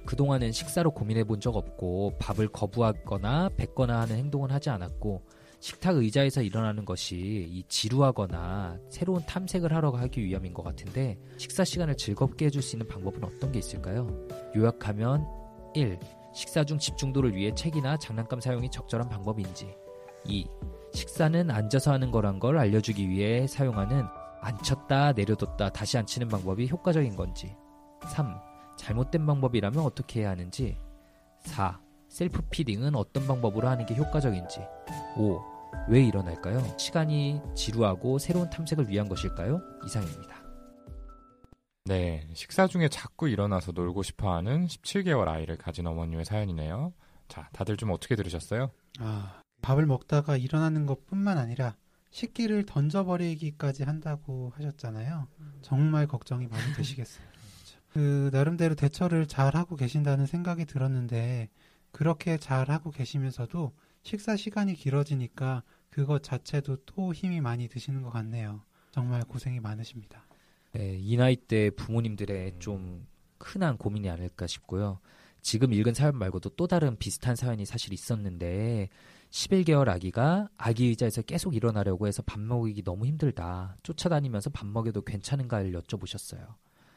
그동안은 0.07 0.53
식사로 0.53 0.91
고민해 0.91 1.25
본 1.25 1.41
적 1.41 1.57
없고 1.57 2.19
밥을 2.19 2.49
거부하거나 2.49 3.51
뱉거나 3.57 4.03
하는 4.03 4.17
행동은 4.17 4.51
하지 4.51 4.69
않았고 4.71 5.23
식탁 5.65 5.97
의자에서 5.97 6.43
일어나는 6.43 6.85
것이 6.85 7.17
이 7.49 7.65
지루하거나 7.69 8.77
새로운 8.91 9.25
탐색을 9.25 9.73
하러 9.73 9.93
가기 9.93 10.23
위함인 10.23 10.53
것 10.53 10.63
같은데 10.63 11.17
식사 11.39 11.65
시간을 11.65 11.97
즐겁게 11.97 12.45
해줄 12.45 12.61
수 12.61 12.77
있는 12.77 12.87
방법은 12.87 13.25
어떤 13.25 13.51
게 13.51 13.61
있을까요? 13.61 14.07
요약하면 14.55 15.27
1. 15.75 15.99
식사 16.35 16.65
중 16.65 16.79
집중도를 16.79 17.35
위해 17.35 17.55
책이나 17.55 17.97
장난감 17.97 18.41
사용이 18.41 18.71
적절한 18.71 19.09
방법인지 19.09 19.75
2. 20.27 20.47
식사는 20.93 21.51
앉아서 21.51 21.95
하는 21.95 22.11
거란 22.11 22.41
걸 22.41 22.59
알려주기 22.59 23.09
위해 23.09 23.47
사용하는 23.47 24.05
앉혔다 24.43 25.13
내려뒀다 25.13 25.71
다시 25.71 25.97
앉히는 25.97 26.29
방법이 26.29 26.69
효과적인 26.69 27.17
건지 27.17 27.57
3. 28.15 28.37
잘못된 28.77 29.25
방법이라면 29.25 29.83
어떻게 29.83 30.21
해야 30.21 30.31
하는지 30.33 30.77
4. 31.39 31.81
셀프 32.11 32.43
피딩은 32.51 32.95
어떤 32.95 33.27
방법으로 33.27 33.67
하는 33.67 33.87
게 33.87 33.95
효과적인지 33.95 34.61
5. 35.17 35.54
왜 35.89 36.03
일어날까요? 36.05 36.77
시간이 36.79 37.41
지루하고 37.55 38.19
새로운 38.19 38.49
탐색을 38.51 38.89
위한 38.89 39.09
것일까요? 39.09 39.61
이상입니다. 39.85 40.43
네, 41.87 42.27
식사 42.33 42.67
중에 42.67 42.89
자꾸 42.89 43.29
일어나서 43.29 43.73
놀고 43.73 44.03
싶어하는 44.03 44.67
17개월 44.67 45.29
아이를 45.29 45.57
가진 45.59 45.87
어머님의 45.87 46.25
사연이네요. 46.25 46.95
자, 47.29 47.49
다들 47.53 47.77
좀 47.77 47.91
어떻게 47.91 48.17
들으셨어요? 48.17 48.71
아, 49.01 49.43
밥을 49.61 49.85
먹다가 49.87 50.37
일어나는 50.37 50.87
것 50.87 51.07
뿐만 51.07 51.37
아니라 51.37 51.77
식기를 52.11 52.65
던져버리기까지 52.65 53.83
한다고 53.83 54.53
하셨잖아요. 54.57 55.27
정말 55.63 56.07
걱정이 56.07 56.47
많이 56.47 56.73
되시겠어요. 56.77 57.27
그, 57.91 58.31
나름대로 58.33 58.75
대처를 58.75 59.27
잘 59.27 59.55
하고 59.57 59.77
계신다는 59.77 60.27
생각이 60.27 60.65
들었는데, 60.65 61.49
그렇게 61.93 62.39
잘 62.39 62.71
하고 62.71 62.91
계시면서도 62.91 63.73
식사 64.05 64.37
시간이 64.37 64.75
길어지니까 64.75 65.63
그것 65.91 66.23
자체도 66.23 66.77
또 66.85 67.13
힘이 67.13 67.41
많이 67.41 67.69
드시는 67.69 68.03
것 68.03 68.11
같네요. 68.11 68.63
정말 68.91 69.23
고생이 69.25 69.61
많으십니다. 69.61 70.27
네, 70.73 70.97
이 71.01 71.17
나이 71.17 71.37
때 71.37 71.71
부모님들의 71.71 72.59
좀 72.59 73.07
흔한 73.41 73.77
고민이 73.77 74.09
아닐까 74.11 74.47
싶고요. 74.47 75.01
지금 75.41 75.73
읽은 75.73 75.95
사연 75.95 76.17
말고도 76.17 76.51
또 76.51 76.67
다른 76.67 76.97
비슷한 76.97 77.35
사연이 77.35 77.65
사실 77.65 77.93
있었는데 77.93 78.89
11개월 79.31 79.89
아기가 79.89 80.49
아기 80.57 80.87
의자에서 80.87 81.23
계속 81.23 81.55
일어나려고 81.55 82.07
해서 82.07 82.23
밥 82.23 82.41
먹이기 82.41 82.83
너무 82.83 83.07
힘들다. 83.07 83.77
쫓아다니면서 83.83 84.51
밥 84.51 84.67
먹여도 84.67 85.03
괜찮은가를 85.03 85.73
여쭤보셨어요. 85.73 86.55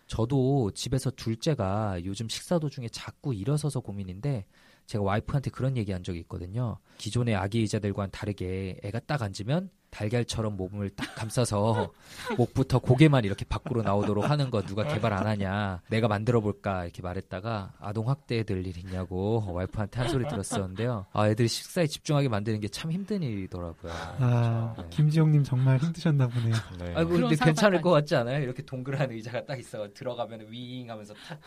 저도 0.08 0.72
집에서 0.72 1.12
둘째가 1.12 2.04
요즘 2.06 2.30
식사 2.30 2.60
도중에 2.60 2.90
자꾸 2.90 3.34
일어서서 3.34 3.80
고민인데 3.80 4.46
제가 4.88 5.04
와이프한테 5.04 5.52
그런 5.52 5.78
얘기 5.78 5.92
한 5.92 6.02
적이 6.02 6.20
있거든요. 6.20 6.80
기존의 6.98 7.36
아기 7.36 7.60
의자들과는 7.60 8.12
다르게 8.12 8.80
애가 8.84 9.02
딱 9.02 9.22
앉으면 9.22 9.70
달걀처럼 9.90 10.56
몸을 10.58 10.90
딱 10.92 11.16
감싸서 11.16 11.92
목부터 12.38 12.80
고개만 12.80 13.26
이렇게 13.26 13.46
밖으로 13.46 13.82
나오도록 13.82 14.30
하는 14.30 14.50
거 14.52 14.62
누가 14.62 14.84
개발 14.84 15.14
안 15.14 15.26
하냐. 15.28 15.82
내가 15.90 16.08
만들어 16.08 16.40
볼까 16.42 16.84
이렇게 16.84 17.02
말했다가 17.02 17.74
아동 17.80 18.10
학대에 18.10 18.44
될일 18.44 18.78
있냐고 18.78 19.44
와이프한테 19.52 20.00
한 20.00 20.10
소리 20.10 20.28
들었었는데요. 20.28 21.06
아, 21.14 21.28
애들이 21.28 21.48
식사에 21.48 21.88
집중하게 21.88 22.30
만드는 22.30 22.60
게 22.60 22.68
참 22.70 22.92
힘든 22.92 23.24
일이더라고요. 23.24 23.92
아, 24.20 24.76
네. 24.78 24.84
김지용님 24.92 25.44
정말 25.44 25.78
힘드셨나 25.78 26.28
보네요. 26.28 26.54
네. 26.78 26.94
그런 26.94 27.08
근데 27.30 27.36
괜찮을. 27.36 27.82
것 27.82 27.90
같지 27.92 28.16
않아요? 28.16 28.42
이렇게 28.44 28.62
동그란 28.64 29.10
의자가 29.12 29.46
딱 29.46 29.58
있어 29.58 29.88
들어가면 29.94 30.48
윙 30.52 30.90
하면서 30.92 31.14
탁 31.28 31.40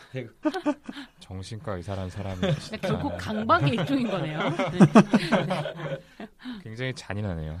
정신과 1.19 1.75
의사란 1.75 2.09
사람이 2.09 2.41
진짜 2.59 2.77
결국 2.87 3.15
강박의 3.17 3.69
일종인 3.75 4.09
거네요. 4.09 4.39
네. 4.49 5.97
굉장히 6.63 6.93
잔인하네요. 6.95 7.57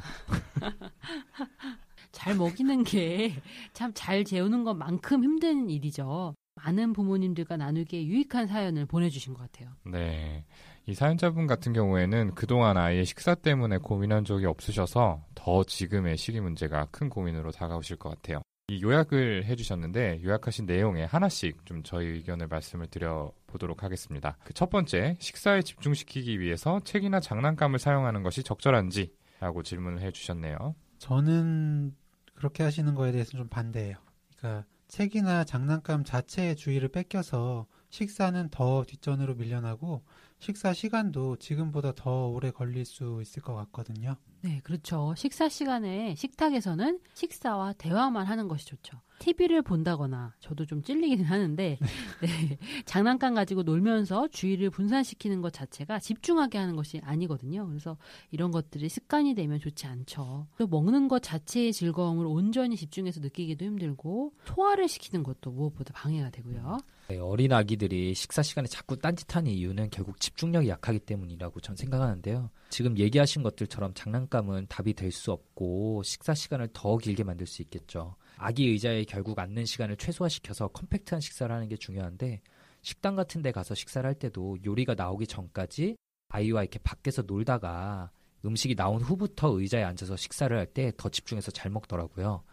잘 2.11 2.35
먹이는 2.35 2.83
게 2.83 3.33
참 3.73 3.93
잘 3.93 4.23
재우는 4.23 4.63
것만큼 4.63 5.23
힘든 5.23 5.69
일이죠. 5.69 6.35
많은 6.55 6.93
부모님들과 6.93 7.57
나누기에 7.57 8.05
유익한 8.05 8.47
사연을 8.47 8.85
보내주신 8.85 9.33
것 9.33 9.41
같아요. 9.51 9.71
네. 9.85 10.45
이 10.85 10.93
사연자분 10.93 11.47
같은 11.47 11.73
경우에는 11.73 12.35
그동안 12.35 12.77
아이의 12.77 13.05
식사 13.05 13.35
때문에 13.35 13.77
고민한 13.77 14.25
적이 14.25 14.47
없으셔서 14.47 15.23
더 15.35 15.63
지금의 15.63 16.17
식이 16.17 16.39
문제가 16.41 16.87
큰 16.91 17.09
고민으로 17.09 17.51
다가오실 17.51 17.97
것 17.97 18.09
같아요. 18.09 18.41
이 18.67 18.81
요약을 18.81 19.45
해주셨는데 19.45 20.21
요약하신 20.23 20.65
내용에 20.65 21.03
하나씩 21.03 21.65
좀 21.65 21.83
저희 21.83 22.07
의견을 22.07 22.47
말씀을 22.47 22.87
드려보도록 22.87 23.83
하겠습니다. 23.83 24.37
그 24.43 24.53
첫 24.53 24.69
번째, 24.69 25.15
식사에 25.19 25.61
집중시키기 25.61 26.39
위해서 26.39 26.79
책이나 26.83 27.19
장난감을 27.19 27.79
사용하는 27.79 28.23
것이 28.23 28.43
적절한지 28.43 29.11
라고 29.41 29.63
질문을 29.63 30.01
해주셨네요. 30.01 30.75
저는 30.99 31.95
그렇게 32.35 32.61
하시는 32.63 32.93
거에 32.93 33.11
대해서 33.11 33.31
좀 33.31 33.49
반대해요. 33.49 33.97
그러니까 34.37 34.65
책이나 34.87 35.45
장난감 35.45 36.03
자체의 36.03 36.55
주의를 36.55 36.89
뺏겨서 36.89 37.65
식사는 37.89 38.49
더 38.49 38.83
뒷전으로 38.83 39.35
밀려나고 39.35 40.03
식사 40.37 40.73
시간도 40.73 41.37
지금보다 41.37 41.93
더 41.95 42.27
오래 42.27 42.51
걸릴 42.51 42.85
수 42.85 43.19
있을 43.21 43.41
것 43.41 43.55
같거든요. 43.55 44.15
네, 44.41 44.59
그렇죠. 44.63 45.15
식사 45.17 45.49
시간에 45.49 46.13
식탁에서는 46.13 46.99
식사와 47.15 47.73
대화만 47.73 48.27
하는 48.27 48.47
것이 48.47 48.67
좋죠. 48.67 49.01
TV를 49.21 49.61
본다거나 49.61 50.33
저도 50.39 50.65
좀 50.65 50.81
찔리기는 50.81 51.23
하는데 51.25 51.77
네, 52.21 52.57
장난감 52.85 53.35
가지고 53.35 53.61
놀면서 53.61 54.27
주의를 54.29 54.71
분산시키는 54.71 55.41
것 55.41 55.53
자체가 55.53 55.99
집중하게 55.99 56.57
하는 56.57 56.75
것이 56.75 56.99
아니거든요. 57.03 57.67
그래서 57.67 57.97
이런 58.31 58.49
것들이 58.51 58.89
습관이 58.89 59.35
되면 59.35 59.59
좋지 59.59 59.85
않죠. 59.85 60.47
또 60.57 60.67
먹는 60.67 61.07
것 61.07 61.21
자체의 61.21 61.71
즐거움을 61.71 62.25
온전히 62.25 62.75
집중해서 62.75 63.19
느끼기도 63.19 63.63
힘들고 63.63 64.33
소화를 64.45 64.87
시키는 64.87 65.23
것도 65.23 65.51
무엇보다 65.51 65.93
방해가 65.93 66.31
되고요. 66.31 66.79
네, 67.09 67.19
어린 67.19 67.51
아기들이 67.53 68.15
식사 68.15 68.41
시간에 68.41 68.67
자꾸 68.67 68.97
딴짓하는 68.97 69.51
이유는 69.51 69.89
결국 69.91 70.19
집중력이 70.19 70.67
약하기 70.69 70.99
때문이라고 70.99 71.59
전 71.59 71.75
생각하는데요. 71.75 72.49
지금 72.69 72.97
얘기하신 72.97 73.43
것들처럼 73.43 73.93
장난감은 73.93 74.65
답이 74.67 74.93
될 74.93 75.11
수 75.11 75.33
없고 75.33 76.03
식사 76.03 76.33
시간을 76.33 76.69
더 76.71 76.97
길게 76.97 77.25
만들 77.25 77.45
수 77.45 77.61
있겠죠. 77.63 78.15
아기 78.41 78.67
의자에 78.67 79.03
결국 79.05 79.37
앉는 79.39 79.65
시간을 79.65 79.97
최소화시켜서 79.97 80.67
컴팩트한 80.69 81.21
식사를 81.21 81.53
하는 81.53 81.67
게 81.67 81.77
중요한데 81.77 82.41
식당 82.81 83.15
같은 83.15 83.41
데 83.41 83.51
가서 83.51 83.75
식사를 83.75 84.07
할 84.07 84.15
때도 84.15 84.57
요리가 84.65 84.95
나오기 84.95 85.27
전까지 85.27 85.95
아이와 86.29 86.63
이렇게 86.63 86.79
밖에서 86.79 87.21
놀다가 87.21 88.09
음식이 88.43 88.75
나온 88.75 89.01
후부터 89.01 89.59
의자에 89.59 89.83
앉아서 89.83 90.15
식사를 90.15 90.55
할 90.57 90.65
때 90.73 90.91
더 90.97 91.09
집중해서 91.09 91.51
잘 91.51 91.69
먹더라고요. 91.71 92.43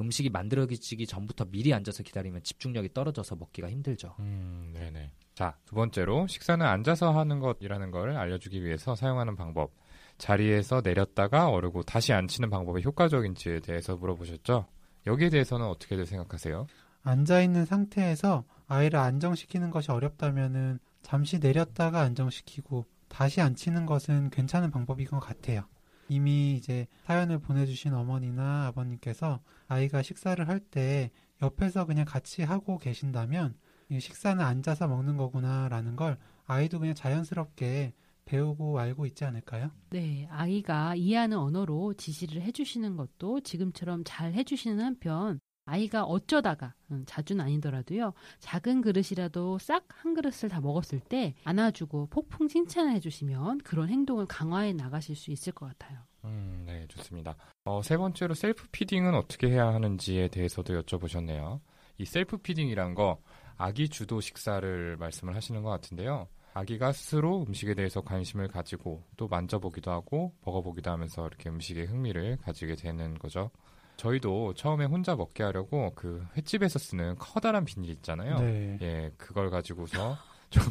음식이 0.00 0.30
만들어지기 0.30 1.06
전부터 1.06 1.46
미리 1.46 1.74
앉아서 1.74 2.02
기다리면 2.02 2.42
집중력이 2.44 2.92
떨어져서 2.94 3.36
먹기가 3.36 3.68
힘들죠. 3.70 4.14
음, 4.20 4.70
네네. 4.74 5.10
자, 5.34 5.56
두 5.64 5.74
번째로 5.74 6.26
식사는 6.28 6.64
앉아서 6.64 7.10
하는 7.12 7.40
것이라는 7.40 7.90
걸 7.90 8.16
알려주기 8.16 8.64
위해서 8.64 8.94
사용하는 8.94 9.34
방법. 9.36 9.72
자리에서 10.18 10.80
내렸다가 10.84 11.48
오르고 11.48 11.82
다시 11.82 12.12
앉히는 12.12 12.48
방법이 12.50 12.82
효과적인지에 12.82 13.60
대해서 13.60 13.96
물어보셨죠? 13.96 14.66
여기에 15.06 15.30
대해서는 15.30 15.66
어떻게들 15.66 16.06
생각하세요? 16.06 16.66
앉아 17.02 17.42
있는 17.42 17.64
상태에서 17.64 18.44
아이를 18.68 18.98
안정시키는 18.98 19.70
것이 19.70 19.90
어렵다면은 19.90 20.78
잠시 21.02 21.38
내렸다가 21.38 22.00
안정시키고 22.00 22.86
다시 23.08 23.40
앉히는 23.40 23.86
것은 23.86 24.30
괜찮은 24.30 24.70
방법인 24.70 25.06
것 25.08 25.18
같아요. 25.20 25.64
이미 26.08 26.54
이제 26.54 26.86
사연을 27.04 27.38
보내주신 27.40 27.92
어머니나 27.94 28.66
아버님께서 28.68 29.40
아이가 29.68 30.02
식사를 30.02 30.46
할 30.48 30.60
때 30.60 31.10
옆에서 31.42 31.86
그냥 31.86 32.04
같이 32.04 32.42
하고 32.42 32.78
계신다면 32.78 33.56
이 33.88 33.98
식사는 33.98 34.42
앉아서 34.42 34.86
먹는 34.86 35.16
거구나라는 35.16 35.96
걸 35.96 36.16
아이도 36.46 36.78
그냥 36.78 36.94
자연스럽게 36.94 37.92
배우고 38.24 38.78
알고 38.78 39.06
있지 39.06 39.24
않을까요? 39.24 39.70
네, 39.90 40.26
아이가 40.30 40.94
이해하는 40.94 41.36
언어로 41.38 41.94
지시를 41.94 42.42
해주시는 42.42 42.96
것도 42.96 43.40
지금처럼 43.40 44.02
잘 44.04 44.32
해주시는 44.34 44.80
한편 44.84 45.40
아이가 45.64 46.02
어쩌다가 46.04 46.74
음, 46.90 47.04
자주는 47.06 47.42
아니더라도요 47.44 48.14
작은 48.40 48.80
그릇이라도 48.82 49.58
싹 49.58 49.84
한 50.02 50.14
그릇을 50.14 50.48
다 50.48 50.60
먹었을 50.60 50.98
때 50.98 51.34
안아주고 51.44 52.06
폭풍 52.06 52.48
칭찬을 52.48 52.92
해주시면 52.94 53.58
그런 53.58 53.88
행동을 53.88 54.26
강화해 54.26 54.72
나가실 54.72 55.14
수 55.14 55.30
있을 55.30 55.52
것 55.52 55.66
같아요. 55.66 56.00
음, 56.24 56.64
네, 56.66 56.86
좋습니다. 56.88 57.36
어, 57.64 57.82
세 57.82 57.96
번째로 57.96 58.34
self 58.34 58.66
feeding은 58.72 59.14
어떻게 59.14 59.48
해야 59.48 59.68
하는지에 59.68 60.28
대해서도 60.28 60.82
여쭤보셨네요. 60.82 61.60
이 61.98 62.04
self 62.04 62.38
feeding이란 62.38 62.94
거 62.94 63.20
아기 63.56 63.88
주도 63.88 64.20
식사를 64.20 64.96
말씀을 64.96 65.36
하시는 65.36 65.62
것 65.62 65.70
같은데요. 65.70 66.26
아기가 66.54 66.92
스스로 66.92 67.44
음식에 67.46 67.74
대해서 67.74 68.00
관심을 68.00 68.48
가지고 68.48 69.02
또 69.16 69.28
만져보기도 69.28 69.90
하고 69.90 70.34
먹어보기도 70.44 70.90
하면서 70.90 71.26
이렇게 71.26 71.48
음식에 71.48 71.84
흥미를 71.84 72.36
가지게 72.42 72.76
되는 72.76 73.18
거죠. 73.18 73.50
저희도 73.96 74.54
처음에 74.54 74.84
혼자 74.84 75.14
먹게 75.14 75.42
하려고 75.42 75.92
그 75.94 76.26
횟집에서 76.36 76.78
쓰는 76.78 77.16
커다란 77.16 77.64
비닐 77.64 77.90
있잖아요. 77.90 78.38
네. 78.40 78.78
예, 78.82 79.12
그걸 79.16 79.50
가지고서 79.50 80.16
좀 80.50 80.62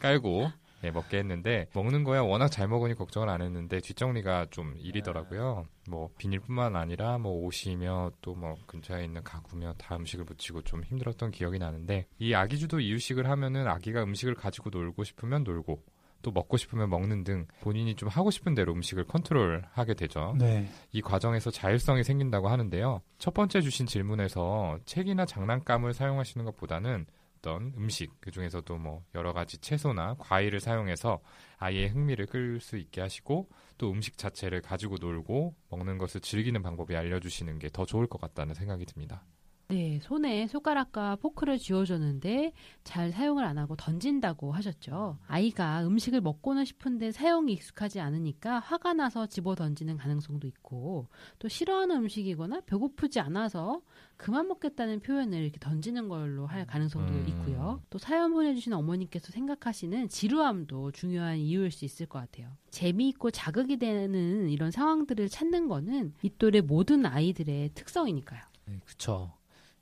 깔고 0.00 0.50
예, 0.84 0.90
먹게 0.90 1.18
했는데 1.18 1.66
먹는 1.74 2.04
거야 2.04 2.20
워낙 2.20 2.48
잘 2.48 2.68
먹으니 2.68 2.94
걱정을 2.94 3.28
안 3.28 3.42
했는데 3.42 3.80
뒷정리가 3.80 4.46
좀 4.50 4.74
일이더라고요. 4.78 5.64
뭐 5.88 6.10
비닐뿐만 6.18 6.76
아니라 6.76 7.18
뭐 7.18 7.32
옷이며 7.46 8.12
또 8.22 8.36
뭐 8.36 8.54
근처에 8.66 9.02
있는 9.04 9.24
가구며 9.24 9.72
다 9.78 9.96
음식을 9.96 10.26
붙이고 10.26 10.60
좀 10.62 10.84
힘들었던 10.84 11.30
기억이 11.30 11.58
나는데 11.58 12.06
이 12.18 12.34
아기 12.34 12.58
주도 12.58 12.80
이유식을 12.80 13.28
하면은 13.30 13.66
아기가 13.66 14.02
음식을 14.02 14.34
가지고 14.34 14.68
놀고 14.70 15.04
싶으면 15.04 15.42
놀고 15.42 15.82
또 16.22 16.32
먹고 16.32 16.56
싶으면 16.56 16.90
먹는 16.90 17.24
등 17.24 17.46
본인이 17.60 17.94
좀 17.94 18.08
하고 18.08 18.30
싶은 18.30 18.54
대로 18.54 18.72
음식을 18.72 19.04
컨트롤하게 19.04 19.94
되죠. 19.94 20.34
네. 20.38 20.68
이 20.92 21.00
과정에서 21.00 21.50
자율성이 21.50 22.04
생긴다고 22.04 22.48
하는데요. 22.48 23.00
첫 23.18 23.32
번째 23.32 23.60
주신 23.60 23.86
질문에서 23.86 24.78
책이나 24.86 25.24
장난감을 25.24 25.94
사용하시는 25.94 26.44
것보다는 26.44 27.06
어떤 27.46 27.72
음식 27.76 28.10
그 28.20 28.32
중에서도 28.32 28.76
뭐 28.76 29.04
여러 29.14 29.32
가지 29.32 29.58
채소나 29.58 30.16
과일을 30.18 30.58
사용해서 30.58 31.20
아이의 31.58 31.90
흥미를 31.90 32.26
끌 32.26 32.58
수 32.60 32.76
있게 32.76 33.00
하시고 33.00 33.48
또 33.78 33.92
음식 33.92 34.18
자체를 34.18 34.60
가지고 34.62 34.96
놀고 34.98 35.54
먹는 35.70 35.96
것을 35.98 36.20
즐기는 36.20 36.60
방법이 36.60 36.96
알려주시는 36.96 37.60
게 37.60 37.68
더 37.70 37.84
좋을 37.84 38.08
것 38.08 38.20
같다는 38.20 38.54
생각이 38.54 38.84
듭니다. 38.86 39.22
네, 39.68 39.98
손에 40.00 40.46
손가락과 40.46 41.16
포크를 41.16 41.58
쥐어줬는데 41.58 42.52
잘 42.84 43.10
사용을 43.10 43.44
안 43.44 43.58
하고 43.58 43.74
던진다고 43.74 44.52
하셨죠. 44.52 45.18
아이가 45.26 45.84
음식을 45.84 46.20
먹고는 46.20 46.64
싶은데 46.64 47.10
사용이 47.10 47.52
익숙하지 47.54 47.98
않으니까 47.98 48.60
화가 48.60 48.94
나서 48.94 49.26
집어 49.26 49.56
던지는 49.56 49.96
가능성도 49.96 50.46
있고 50.46 51.08
또 51.40 51.48
싫어하는 51.48 51.96
음식이거나 51.96 52.60
배고프지 52.60 53.18
않아서 53.18 53.82
그만 54.16 54.46
먹겠다는 54.46 55.00
표현을 55.00 55.42
이렇게 55.42 55.58
던지는 55.58 56.08
걸로 56.08 56.46
할 56.46 56.64
가능성도 56.64 57.12
음. 57.12 57.24
있고요. 57.28 57.82
또 57.90 57.98
사연 57.98 58.32
보내주신 58.32 58.72
어머니께서 58.72 59.32
생각하시는 59.32 60.08
지루함도 60.08 60.92
중요한 60.92 61.38
이유일 61.38 61.72
수 61.72 61.84
있을 61.84 62.06
것 62.06 62.20
같아요. 62.20 62.52
재미있고 62.70 63.32
자극이 63.32 63.78
되는 63.78 64.48
이런 64.48 64.70
상황들을 64.70 65.28
찾는 65.28 65.66
거는 65.66 66.14
이 66.22 66.30
또래 66.38 66.60
모든 66.60 67.04
아이들의 67.04 67.70
특성이니까요. 67.74 68.40
네, 68.66 68.80
그쵸. 68.84 69.35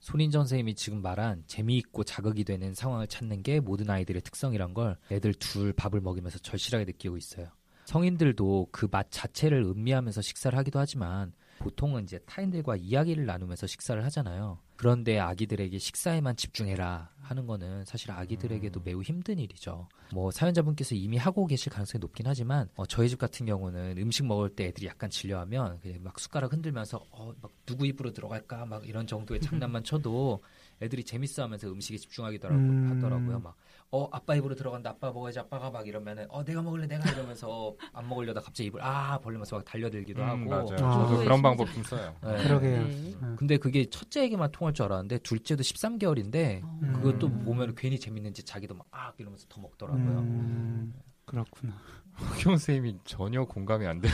손인정 0.05 0.43
선생님이 0.43 0.75
지금 0.75 1.01
말한 1.01 1.45
재미있고 1.47 2.05
자극이 2.05 2.45
되는 2.45 2.75
상황을 2.75 3.07
찾는 3.07 3.43
게 3.43 3.59
모든 3.59 3.89
아이들의 3.89 4.21
특성이란 4.21 4.75
걸 4.75 4.99
애들 5.11 5.33
둘 5.33 5.73
밥을 5.73 6.03
먹이면서 6.03 6.41
절실하게 6.41 6.85
느끼고 6.85 7.17
있어요. 7.17 7.49
성인들도 7.87 8.69
그 8.71 8.87
맛 8.93 9.07
자체를 9.11 9.63
음미하면서 9.63 10.21
식사를 10.21 10.59
하기도 10.59 10.79
하지만 10.79 11.33
보통은 11.59 12.05
이제 12.05 12.19
타인들과 12.27 12.77
이야기를 12.77 13.27
나누면서 13.27 13.67
식사를 13.67 14.03
하잖아요. 14.05 14.59
그런데 14.77 15.19
아기들에게 15.19 15.79
식사에만 15.79 16.37
집중해라 16.37 17.11
하는 17.21 17.47
거는 17.47 17.85
사실 17.85 18.11
아기들에게도 18.11 18.81
매우 18.85 19.03
힘든 19.03 19.39
일이죠. 19.39 19.89
뭐 20.13 20.31
사연자분께서 20.31 20.95
이미 20.95 21.17
하고 21.17 21.47
계실 21.47 21.73
가능성이 21.73 22.01
높긴 22.01 22.27
하지만 22.27 22.69
어, 22.77 22.85
저희 22.87 23.09
집 23.09 23.19
같은 23.19 23.47
경우는 23.47 23.97
음식 23.99 24.27
먹을 24.27 24.51
때 24.51 24.67
애들이 24.67 24.87
약간 24.87 25.09
질려하면 25.11 25.79
그냥 25.81 26.03
막 26.03 26.19
숟가락 26.19 26.53
흔들면서 26.53 27.05
어, 27.11 27.33
막 27.41 27.53
누구 27.65 27.87
입으로 27.87 28.13
들어갈까 28.13 28.67
막 28.67 28.87
이런 28.87 29.07
정도의 29.07 29.41
장난만 29.41 29.85
쳐도 29.85 30.43
애들이 30.83 31.05
재밌어하면서 31.05 31.69
음식에 31.69 31.97
집중하기더라고 31.97 32.61
음. 32.61 32.91
하더라고요. 32.91 33.41
막 33.41 33.57
어 33.97 34.09
아빠 34.11 34.35
입으로 34.35 34.57
들어간다 34.57 34.91
아빠 34.91 35.13
먹어야지 35.13 35.39
아빠가 35.39 35.71
막 35.71 35.87
이러면은 35.87 36.27
어 36.29 36.43
내가 36.43 36.61
먹을래 36.63 36.89
내가 36.89 37.09
이러면서 37.13 37.75
안 37.95 38.09
먹으려다 38.09 38.41
갑자기 38.41 38.65
입을 38.67 38.83
아 38.83 39.19
벌리면서 39.19 39.55
막 39.55 39.65
달려들기도 39.65 40.21
음, 40.21 40.29
하고 40.29 40.51
맞아요. 40.51 40.85
아. 40.85 41.07
저도 41.07 41.19
그런 41.19 41.41
방법 41.41 41.73
좀 41.73 41.85
써요. 41.85 42.13
네. 42.25 42.43
그러게요. 42.43 42.85
네. 42.89 43.15
음. 43.23 43.37
근데 43.39 43.57
그게 43.57 43.89
첫째에게만 43.89 44.51
통할 44.51 44.75
줄 44.75 44.87
알았는데 44.87 45.19
둘째도 45.19 45.63
13개월인데 45.63 46.63
어. 46.65 46.81
그것도 46.97 47.29
음. 47.29 47.45
보면 47.45 47.75
괜히 47.77 48.01
재밌는지 48.01 48.43
자기도 48.43 48.75
막 48.75 48.85
아 48.91 49.13
이러면서 49.19 49.47
더 49.49 49.61
먹더라고요. 49.61 50.03
음, 50.03 50.93
그렇구나. 51.25 51.75
흑용 52.15 52.57
선생님이 52.57 52.99
전혀 53.05 53.45
공감이 53.45 53.87
안 53.87 54.01
돼요. 54.01 54.13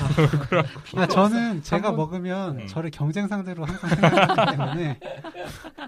아, 0.97 1.07
저는 1.09 1.63
제가 1.63 1.91
번- 1.91 1.97
먹으면 1.97 2.61
음. 2.61 2.67
저를 2.67 2.91
경쟁 2.91 3.29
상대로 3.29 3.65
항상 3.65 3.89
생각하기 3.91 4.57
때문에 4.57 5.01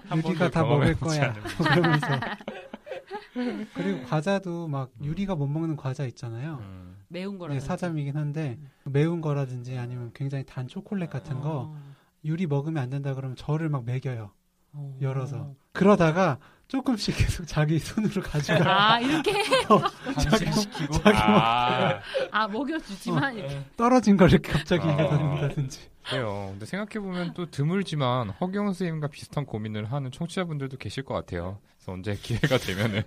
한 0.09 0.17
유리가 0.25 0.49
다 0.51 0.63
먹을 0.63 0.95
거야. 0.99 1.33
그러면서 1.33 2.07
그리고 3.73 4.03
과자도 4.03 4.67
막 4.67 4.91
유리가 5.01 5.35
못 5.35 5.47
먹는 5.47 5.75
과자 5.75 6.05
있잖아요. 6.05 6.59
음. 6.61 6.97
매운 7.07 7.37
거라 7.37 7.53
네, 7.53 7.59
사자이긴 7.59 8.17
한데 8.17 8.57
매운 8.85 9.21
거라든지 9.21 9.77
아니면 9.77 10.11
굉장히 10.13 10.45
단 10.45 10.67
초콜릿 10.67 11.09
같은 11.09 11.41
거 11.41 11.73
어. 11.73 11.93
유리 12.25 12.47
먹으면 12.47 12.81
안 12.81 12.89
된다 12.89 13.13
그러면 13.13 13.35
저를 13.35 13.69
막 13.69 13.85
먹여요. 13.85 14.31
어. 14.73 14.97
열어서. 15.01 15.53
그러다가 15.71 16.39
조금씩 16.67 17.15
계속 17.17 17.45
자기 17.45 17.77
손으로 17.77 18.21
가져가 18.21 18.93
아 18.93 18.99
이렇게 18.99 19.31
방심시키고 20.15 20.93
자기 20.93 21.17
아, 21.17 21.99
아 22.31 22.47
먹여주지만 22.47 23.23
어. 23.23 23.37
이렇게 23.37 23.63
떨어진 23.77 24.17
걸 24.17 24.31
이렇게 24.31 24.51
갑자기 24.51 24.87
아. 24.87 24.95
넣는다든지. 24.95 25.93
그래요. 26.09 26.47
근데 26.51 26.65
생각해 26.65 26.99
보면 26.99 27.33
또 27.33 27.45
드물지만 27.49 28.29
허경 28.31 28.65
선생님과 28.65 29.07
비슷한 29.07 29.45
고민을 29.45 29.91
하는 29.91 30.11
청취자분들도 30.11 30.77
계실 30.77 31.03
것 31.03 31.13
같아요. 31.13 31.59
그래서 31.83 31.91
언제 31.91 32.15
기회가 32.15 32.57
되면은 32.57 33.03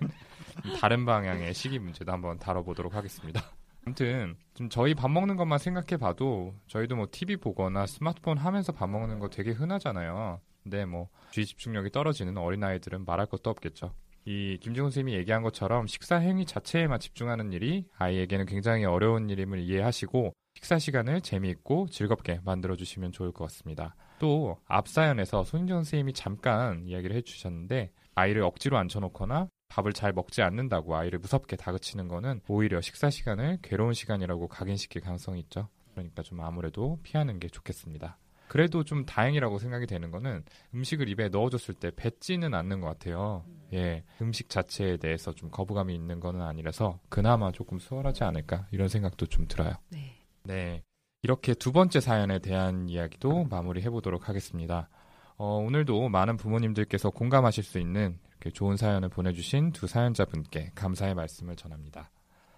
다른 0.79 1.05
방향의 1.05 1.53
시기 1.55 1.79
문제도 1.79 2.11
한번 2.11 2.37
다뤄보도록 2.37 2.93
하겠습니다. 2.93 3.41
아무튼 3.85 4.35
좀 4.53 4.69
저희 4.69 4.93
밥 4.93 5.09
먹는 5.09 5.35
것만 5.35 5.57
생각해봐도 5.57 6.53
저희도 6.67 6.95
뭐 6.95 7.07
TV 7.09 7.37
보거나 7.37 7.87
스마트폰 7.87 8.37
하면서 8.37 8.71
밥 8.71 8.87
먹는 8.87 9.17
거 9.19 9.29
되게 9.29 9.51
흔하잖아요. 9.51 10.41
근데 10.61 10.85
뭐 10.85 11.09
주의 11.31 11.45
집중력이 11.45 11.91
떨어지는 11.91 12.37
어린아이들은 12.37 13.05
말할 13.05 13.25
것도 13.27 13.49
없겠죠. 13.49 13.93
이 14.25 14.57
김지훈 14.61 14.91
선생님이 14.91 15.17
얘기한 15.17 15.41
것처럼 15.41 15.87
식사 15.87 16.17
행위 16.17 16.45
자체에만 16.45 16.99
집중하는 16.99 17.53
일이 17.53 17.85
아이에게는 17.97 18.45
굉장히 18.45 18.83
어려운 18.83 19.29
일임을 19.29 19.59
이해하시고 19.59 20.33
식사 20.55 20.77
시간을 20.77 21.21
재미있고 21.21 21.87
즐겁게 21.89 22.41
만들어 22.43 22.75
주시면 22.75 23.11
좋을 23.11 23.31
것 23.31 23.45
같습니다. 23.45 23.95
또 24.19 24.57
앞 24.67 24.87
사연에서 24.87 25.43
손인정 25.43 25.77
선생님이 25.77 26.13
잠깐 26.13 26.83
이야기를 26.85 27.15
해주셨는데 27.15 27.91
아이를 28.17 28.41
억지로 28.41 28.79
앉혀놓거나 28.79 29.47
밥을 29.69 29.93
잘 29.93 30.11
먹지 30.11 30.41
않는다고 30.41 30.95
아이를 30.95 31.19
무섭게 31.19 31.55
다그치는 31.55 32.07
거는 32.07 32.41
오히려 32.47 32.81
식사 32.81 33.11
시간을 33.11 33.59
괴로운 33.61 33.93
시간이라고 33.93 34.47
각인시킬 34.47 35.03
가능성이 35.03 35.41
있죠. 35.41 35.69
그러니까 35.91 36.23
좀 36.23 36.41
아무래도 36.41 36.99
피하는 37.03 37.39
게 37.39 37.47
좋겠습니다. 37.47 38.17
그래도 38.47 38.83
좀 38.83 39.05
다행이라고 39.05 39.59
생각이 39.59 39.85
되는 39.85 40.09
거는 40.09 40.43
음식을 40.73 41.09
입에 41.09 41.29
넣어줬을 41.29 41.75
때 41.75 41.91
뱉지는 41.95 42.55
않는 42.55 42.81
것 42.81 42.87
같아요. 42.87 43.45
예, 43.73 44.03
음식 44.19 44.49
자체에 44.49 44.97
대해서 44.97 45.33
좀 45.33 45.51
거부감이 45.51 45.93
있는 45.93 46.19
거는 46.19 46.41
아니라서 46.41 46.99
그나마 47.09 47.51
조금 47.51 47.77
수월하지 47.77 48.23
않을까 48.23 48.67
이런 48.71 48.87
생각도 48.87 49.27
좀 49.27 49.47
들어요. 49.47 49.73
네. 49.89 50.17
네. 50.43 50.81
이렇게 51.21 51.53
두 51.53 51.71
번째 51.71 51.99
사연에 51.99 52.39
대한 52.39 52.89
이야기도 52.89 53.43
마무리해 53.43 53.89
보도록 53.89 54.29
하겠습니다. 54.29 54.89
어, 55.37 55.57
오늘도 55.59 56.09
많은 56.09 56.35
부모님들께서 56.37 57.11
공감하실 57.11 57.63
수 57.63 57.79
있는 57.79 58.17
이렇게 58.31 58.49
좋은 58.51 58.75
사연을 58.75 59.09
보내주신 59.09 59.71
두 59.71 59.87
사연자분께 59.87 60.71
감사의 60.73 61.13
말씀을 61.13 61.55
전합니다. 61.55 62.09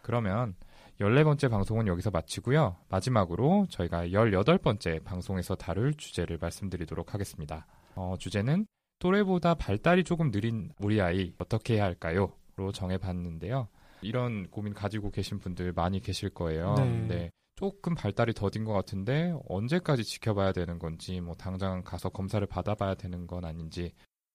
그러면 0.02 0.56
14번째 1.02 1.50
방송은 1.50 1.88
여기서 1.88 2.10
마치고요. 2.10 2.78
마지막으로 2.89 3.68
저희가 3.70 4.08
18번째 4.08 5.04
방송에서 5.04 5.56
다룰 5.56 5.94
주제를 5.94 6.38
말씀드리도록 6.42 7.13
하겠습니다. 7.13 7.65
어, 7.96 8.15
주제는 8.18 8.65
또래보다 9.00 9.56
발달이 9.56 10.04
조금 10.04 10.32
느린 10.32 10.72
우리 10.80 11.02
아이 11.02 11.34
어떻게 11.38 11.76
해야 11.76 11.86
할까요? 11.86 12.34
로 12.56 12.74
정해봤는데요. 12.74 13.70
이런 14.02 14.50
고민 14.50 14.74
가지고 14.74 15.12
계신 15.12 15.39
분들 15.39 15.72
많이 15.74 16.02
계실 16.02 16.30
거예요. 16.30 16.76
네. 16.76 17.08
네. 17.08 17.32
조금 17.60 17.93
발달이 17.93 18.36
더딘 18.36 18.63
것 18.63 18.72
같은데 18.72 19.36
언제까지 19.50 20.06
지켜봐야 20.06 20.54
되는 20.54 20.80
건지 20.80 21.19
뭐 21.19 21.36
당장 21.36 21.84
가서 21.84 22.08
검사를 22.08 22.48
받아봐야 22.48 22.95
되는 22.95 23.28
건 23.28 23.43
아닌지 23.43 23.91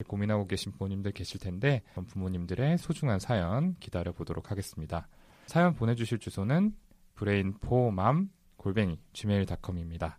고민하고 0.06 0.46
계신 0.46 0.72
부모님들 0.72 1.12
계실 1.12 1.40
텐데 1.40 1.80
부모님들의 2.06 2.76
소중한 2.76 3.18
사연 3.18 3.76
기다려 3.80 4.12
보도록 4.12 4.50
하겠습니다. 4.50 5.08
사연 5.46 5.72
보내주실 5.72 6.18
주소는 6.18 6.76
brain포맘 7.14 8.28
골뱅이 8.58 9.00
gmail.com입니다. 9.14 10.18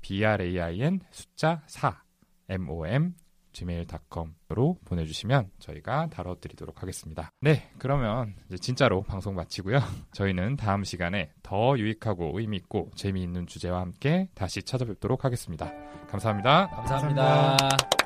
brain 0.00 1.00
숫자 1.10 1.64
4 1.66 2.04
mom 2.50 3.14
gmail.com으로 3.58 4.78
보내주시면 4.84 5.50
저희가 5.58 6.08
다뤄드리도록 6.10 6.82
하겠습니다. 6.82 7.30
네, 7.40 7.70
그러면 7.78 8.34
이제 8.46 8.58
진짜로 8.58 9.02
방송 9.02 9.34
마치고요. 9.34 9.78
저희는 10.12 10.56
다음 10.56 10.84
시간에 10.84 11.30
더 11.42 11.78
유익하고 11.78 12.38
의미 12.38 12.56
있고 12.58 12.90
재미있는 12.94 13.46
주제와 13.46 13.80
함께 13.80 14.28
다시 14.34 14.62
찾아뵙도록 14.62 15.24
하겠습니다. 15.24 15.72
감사합니다. 16.08 16.68
감사합니다. 16.68 17.22
감사합니다. 17.56 17.97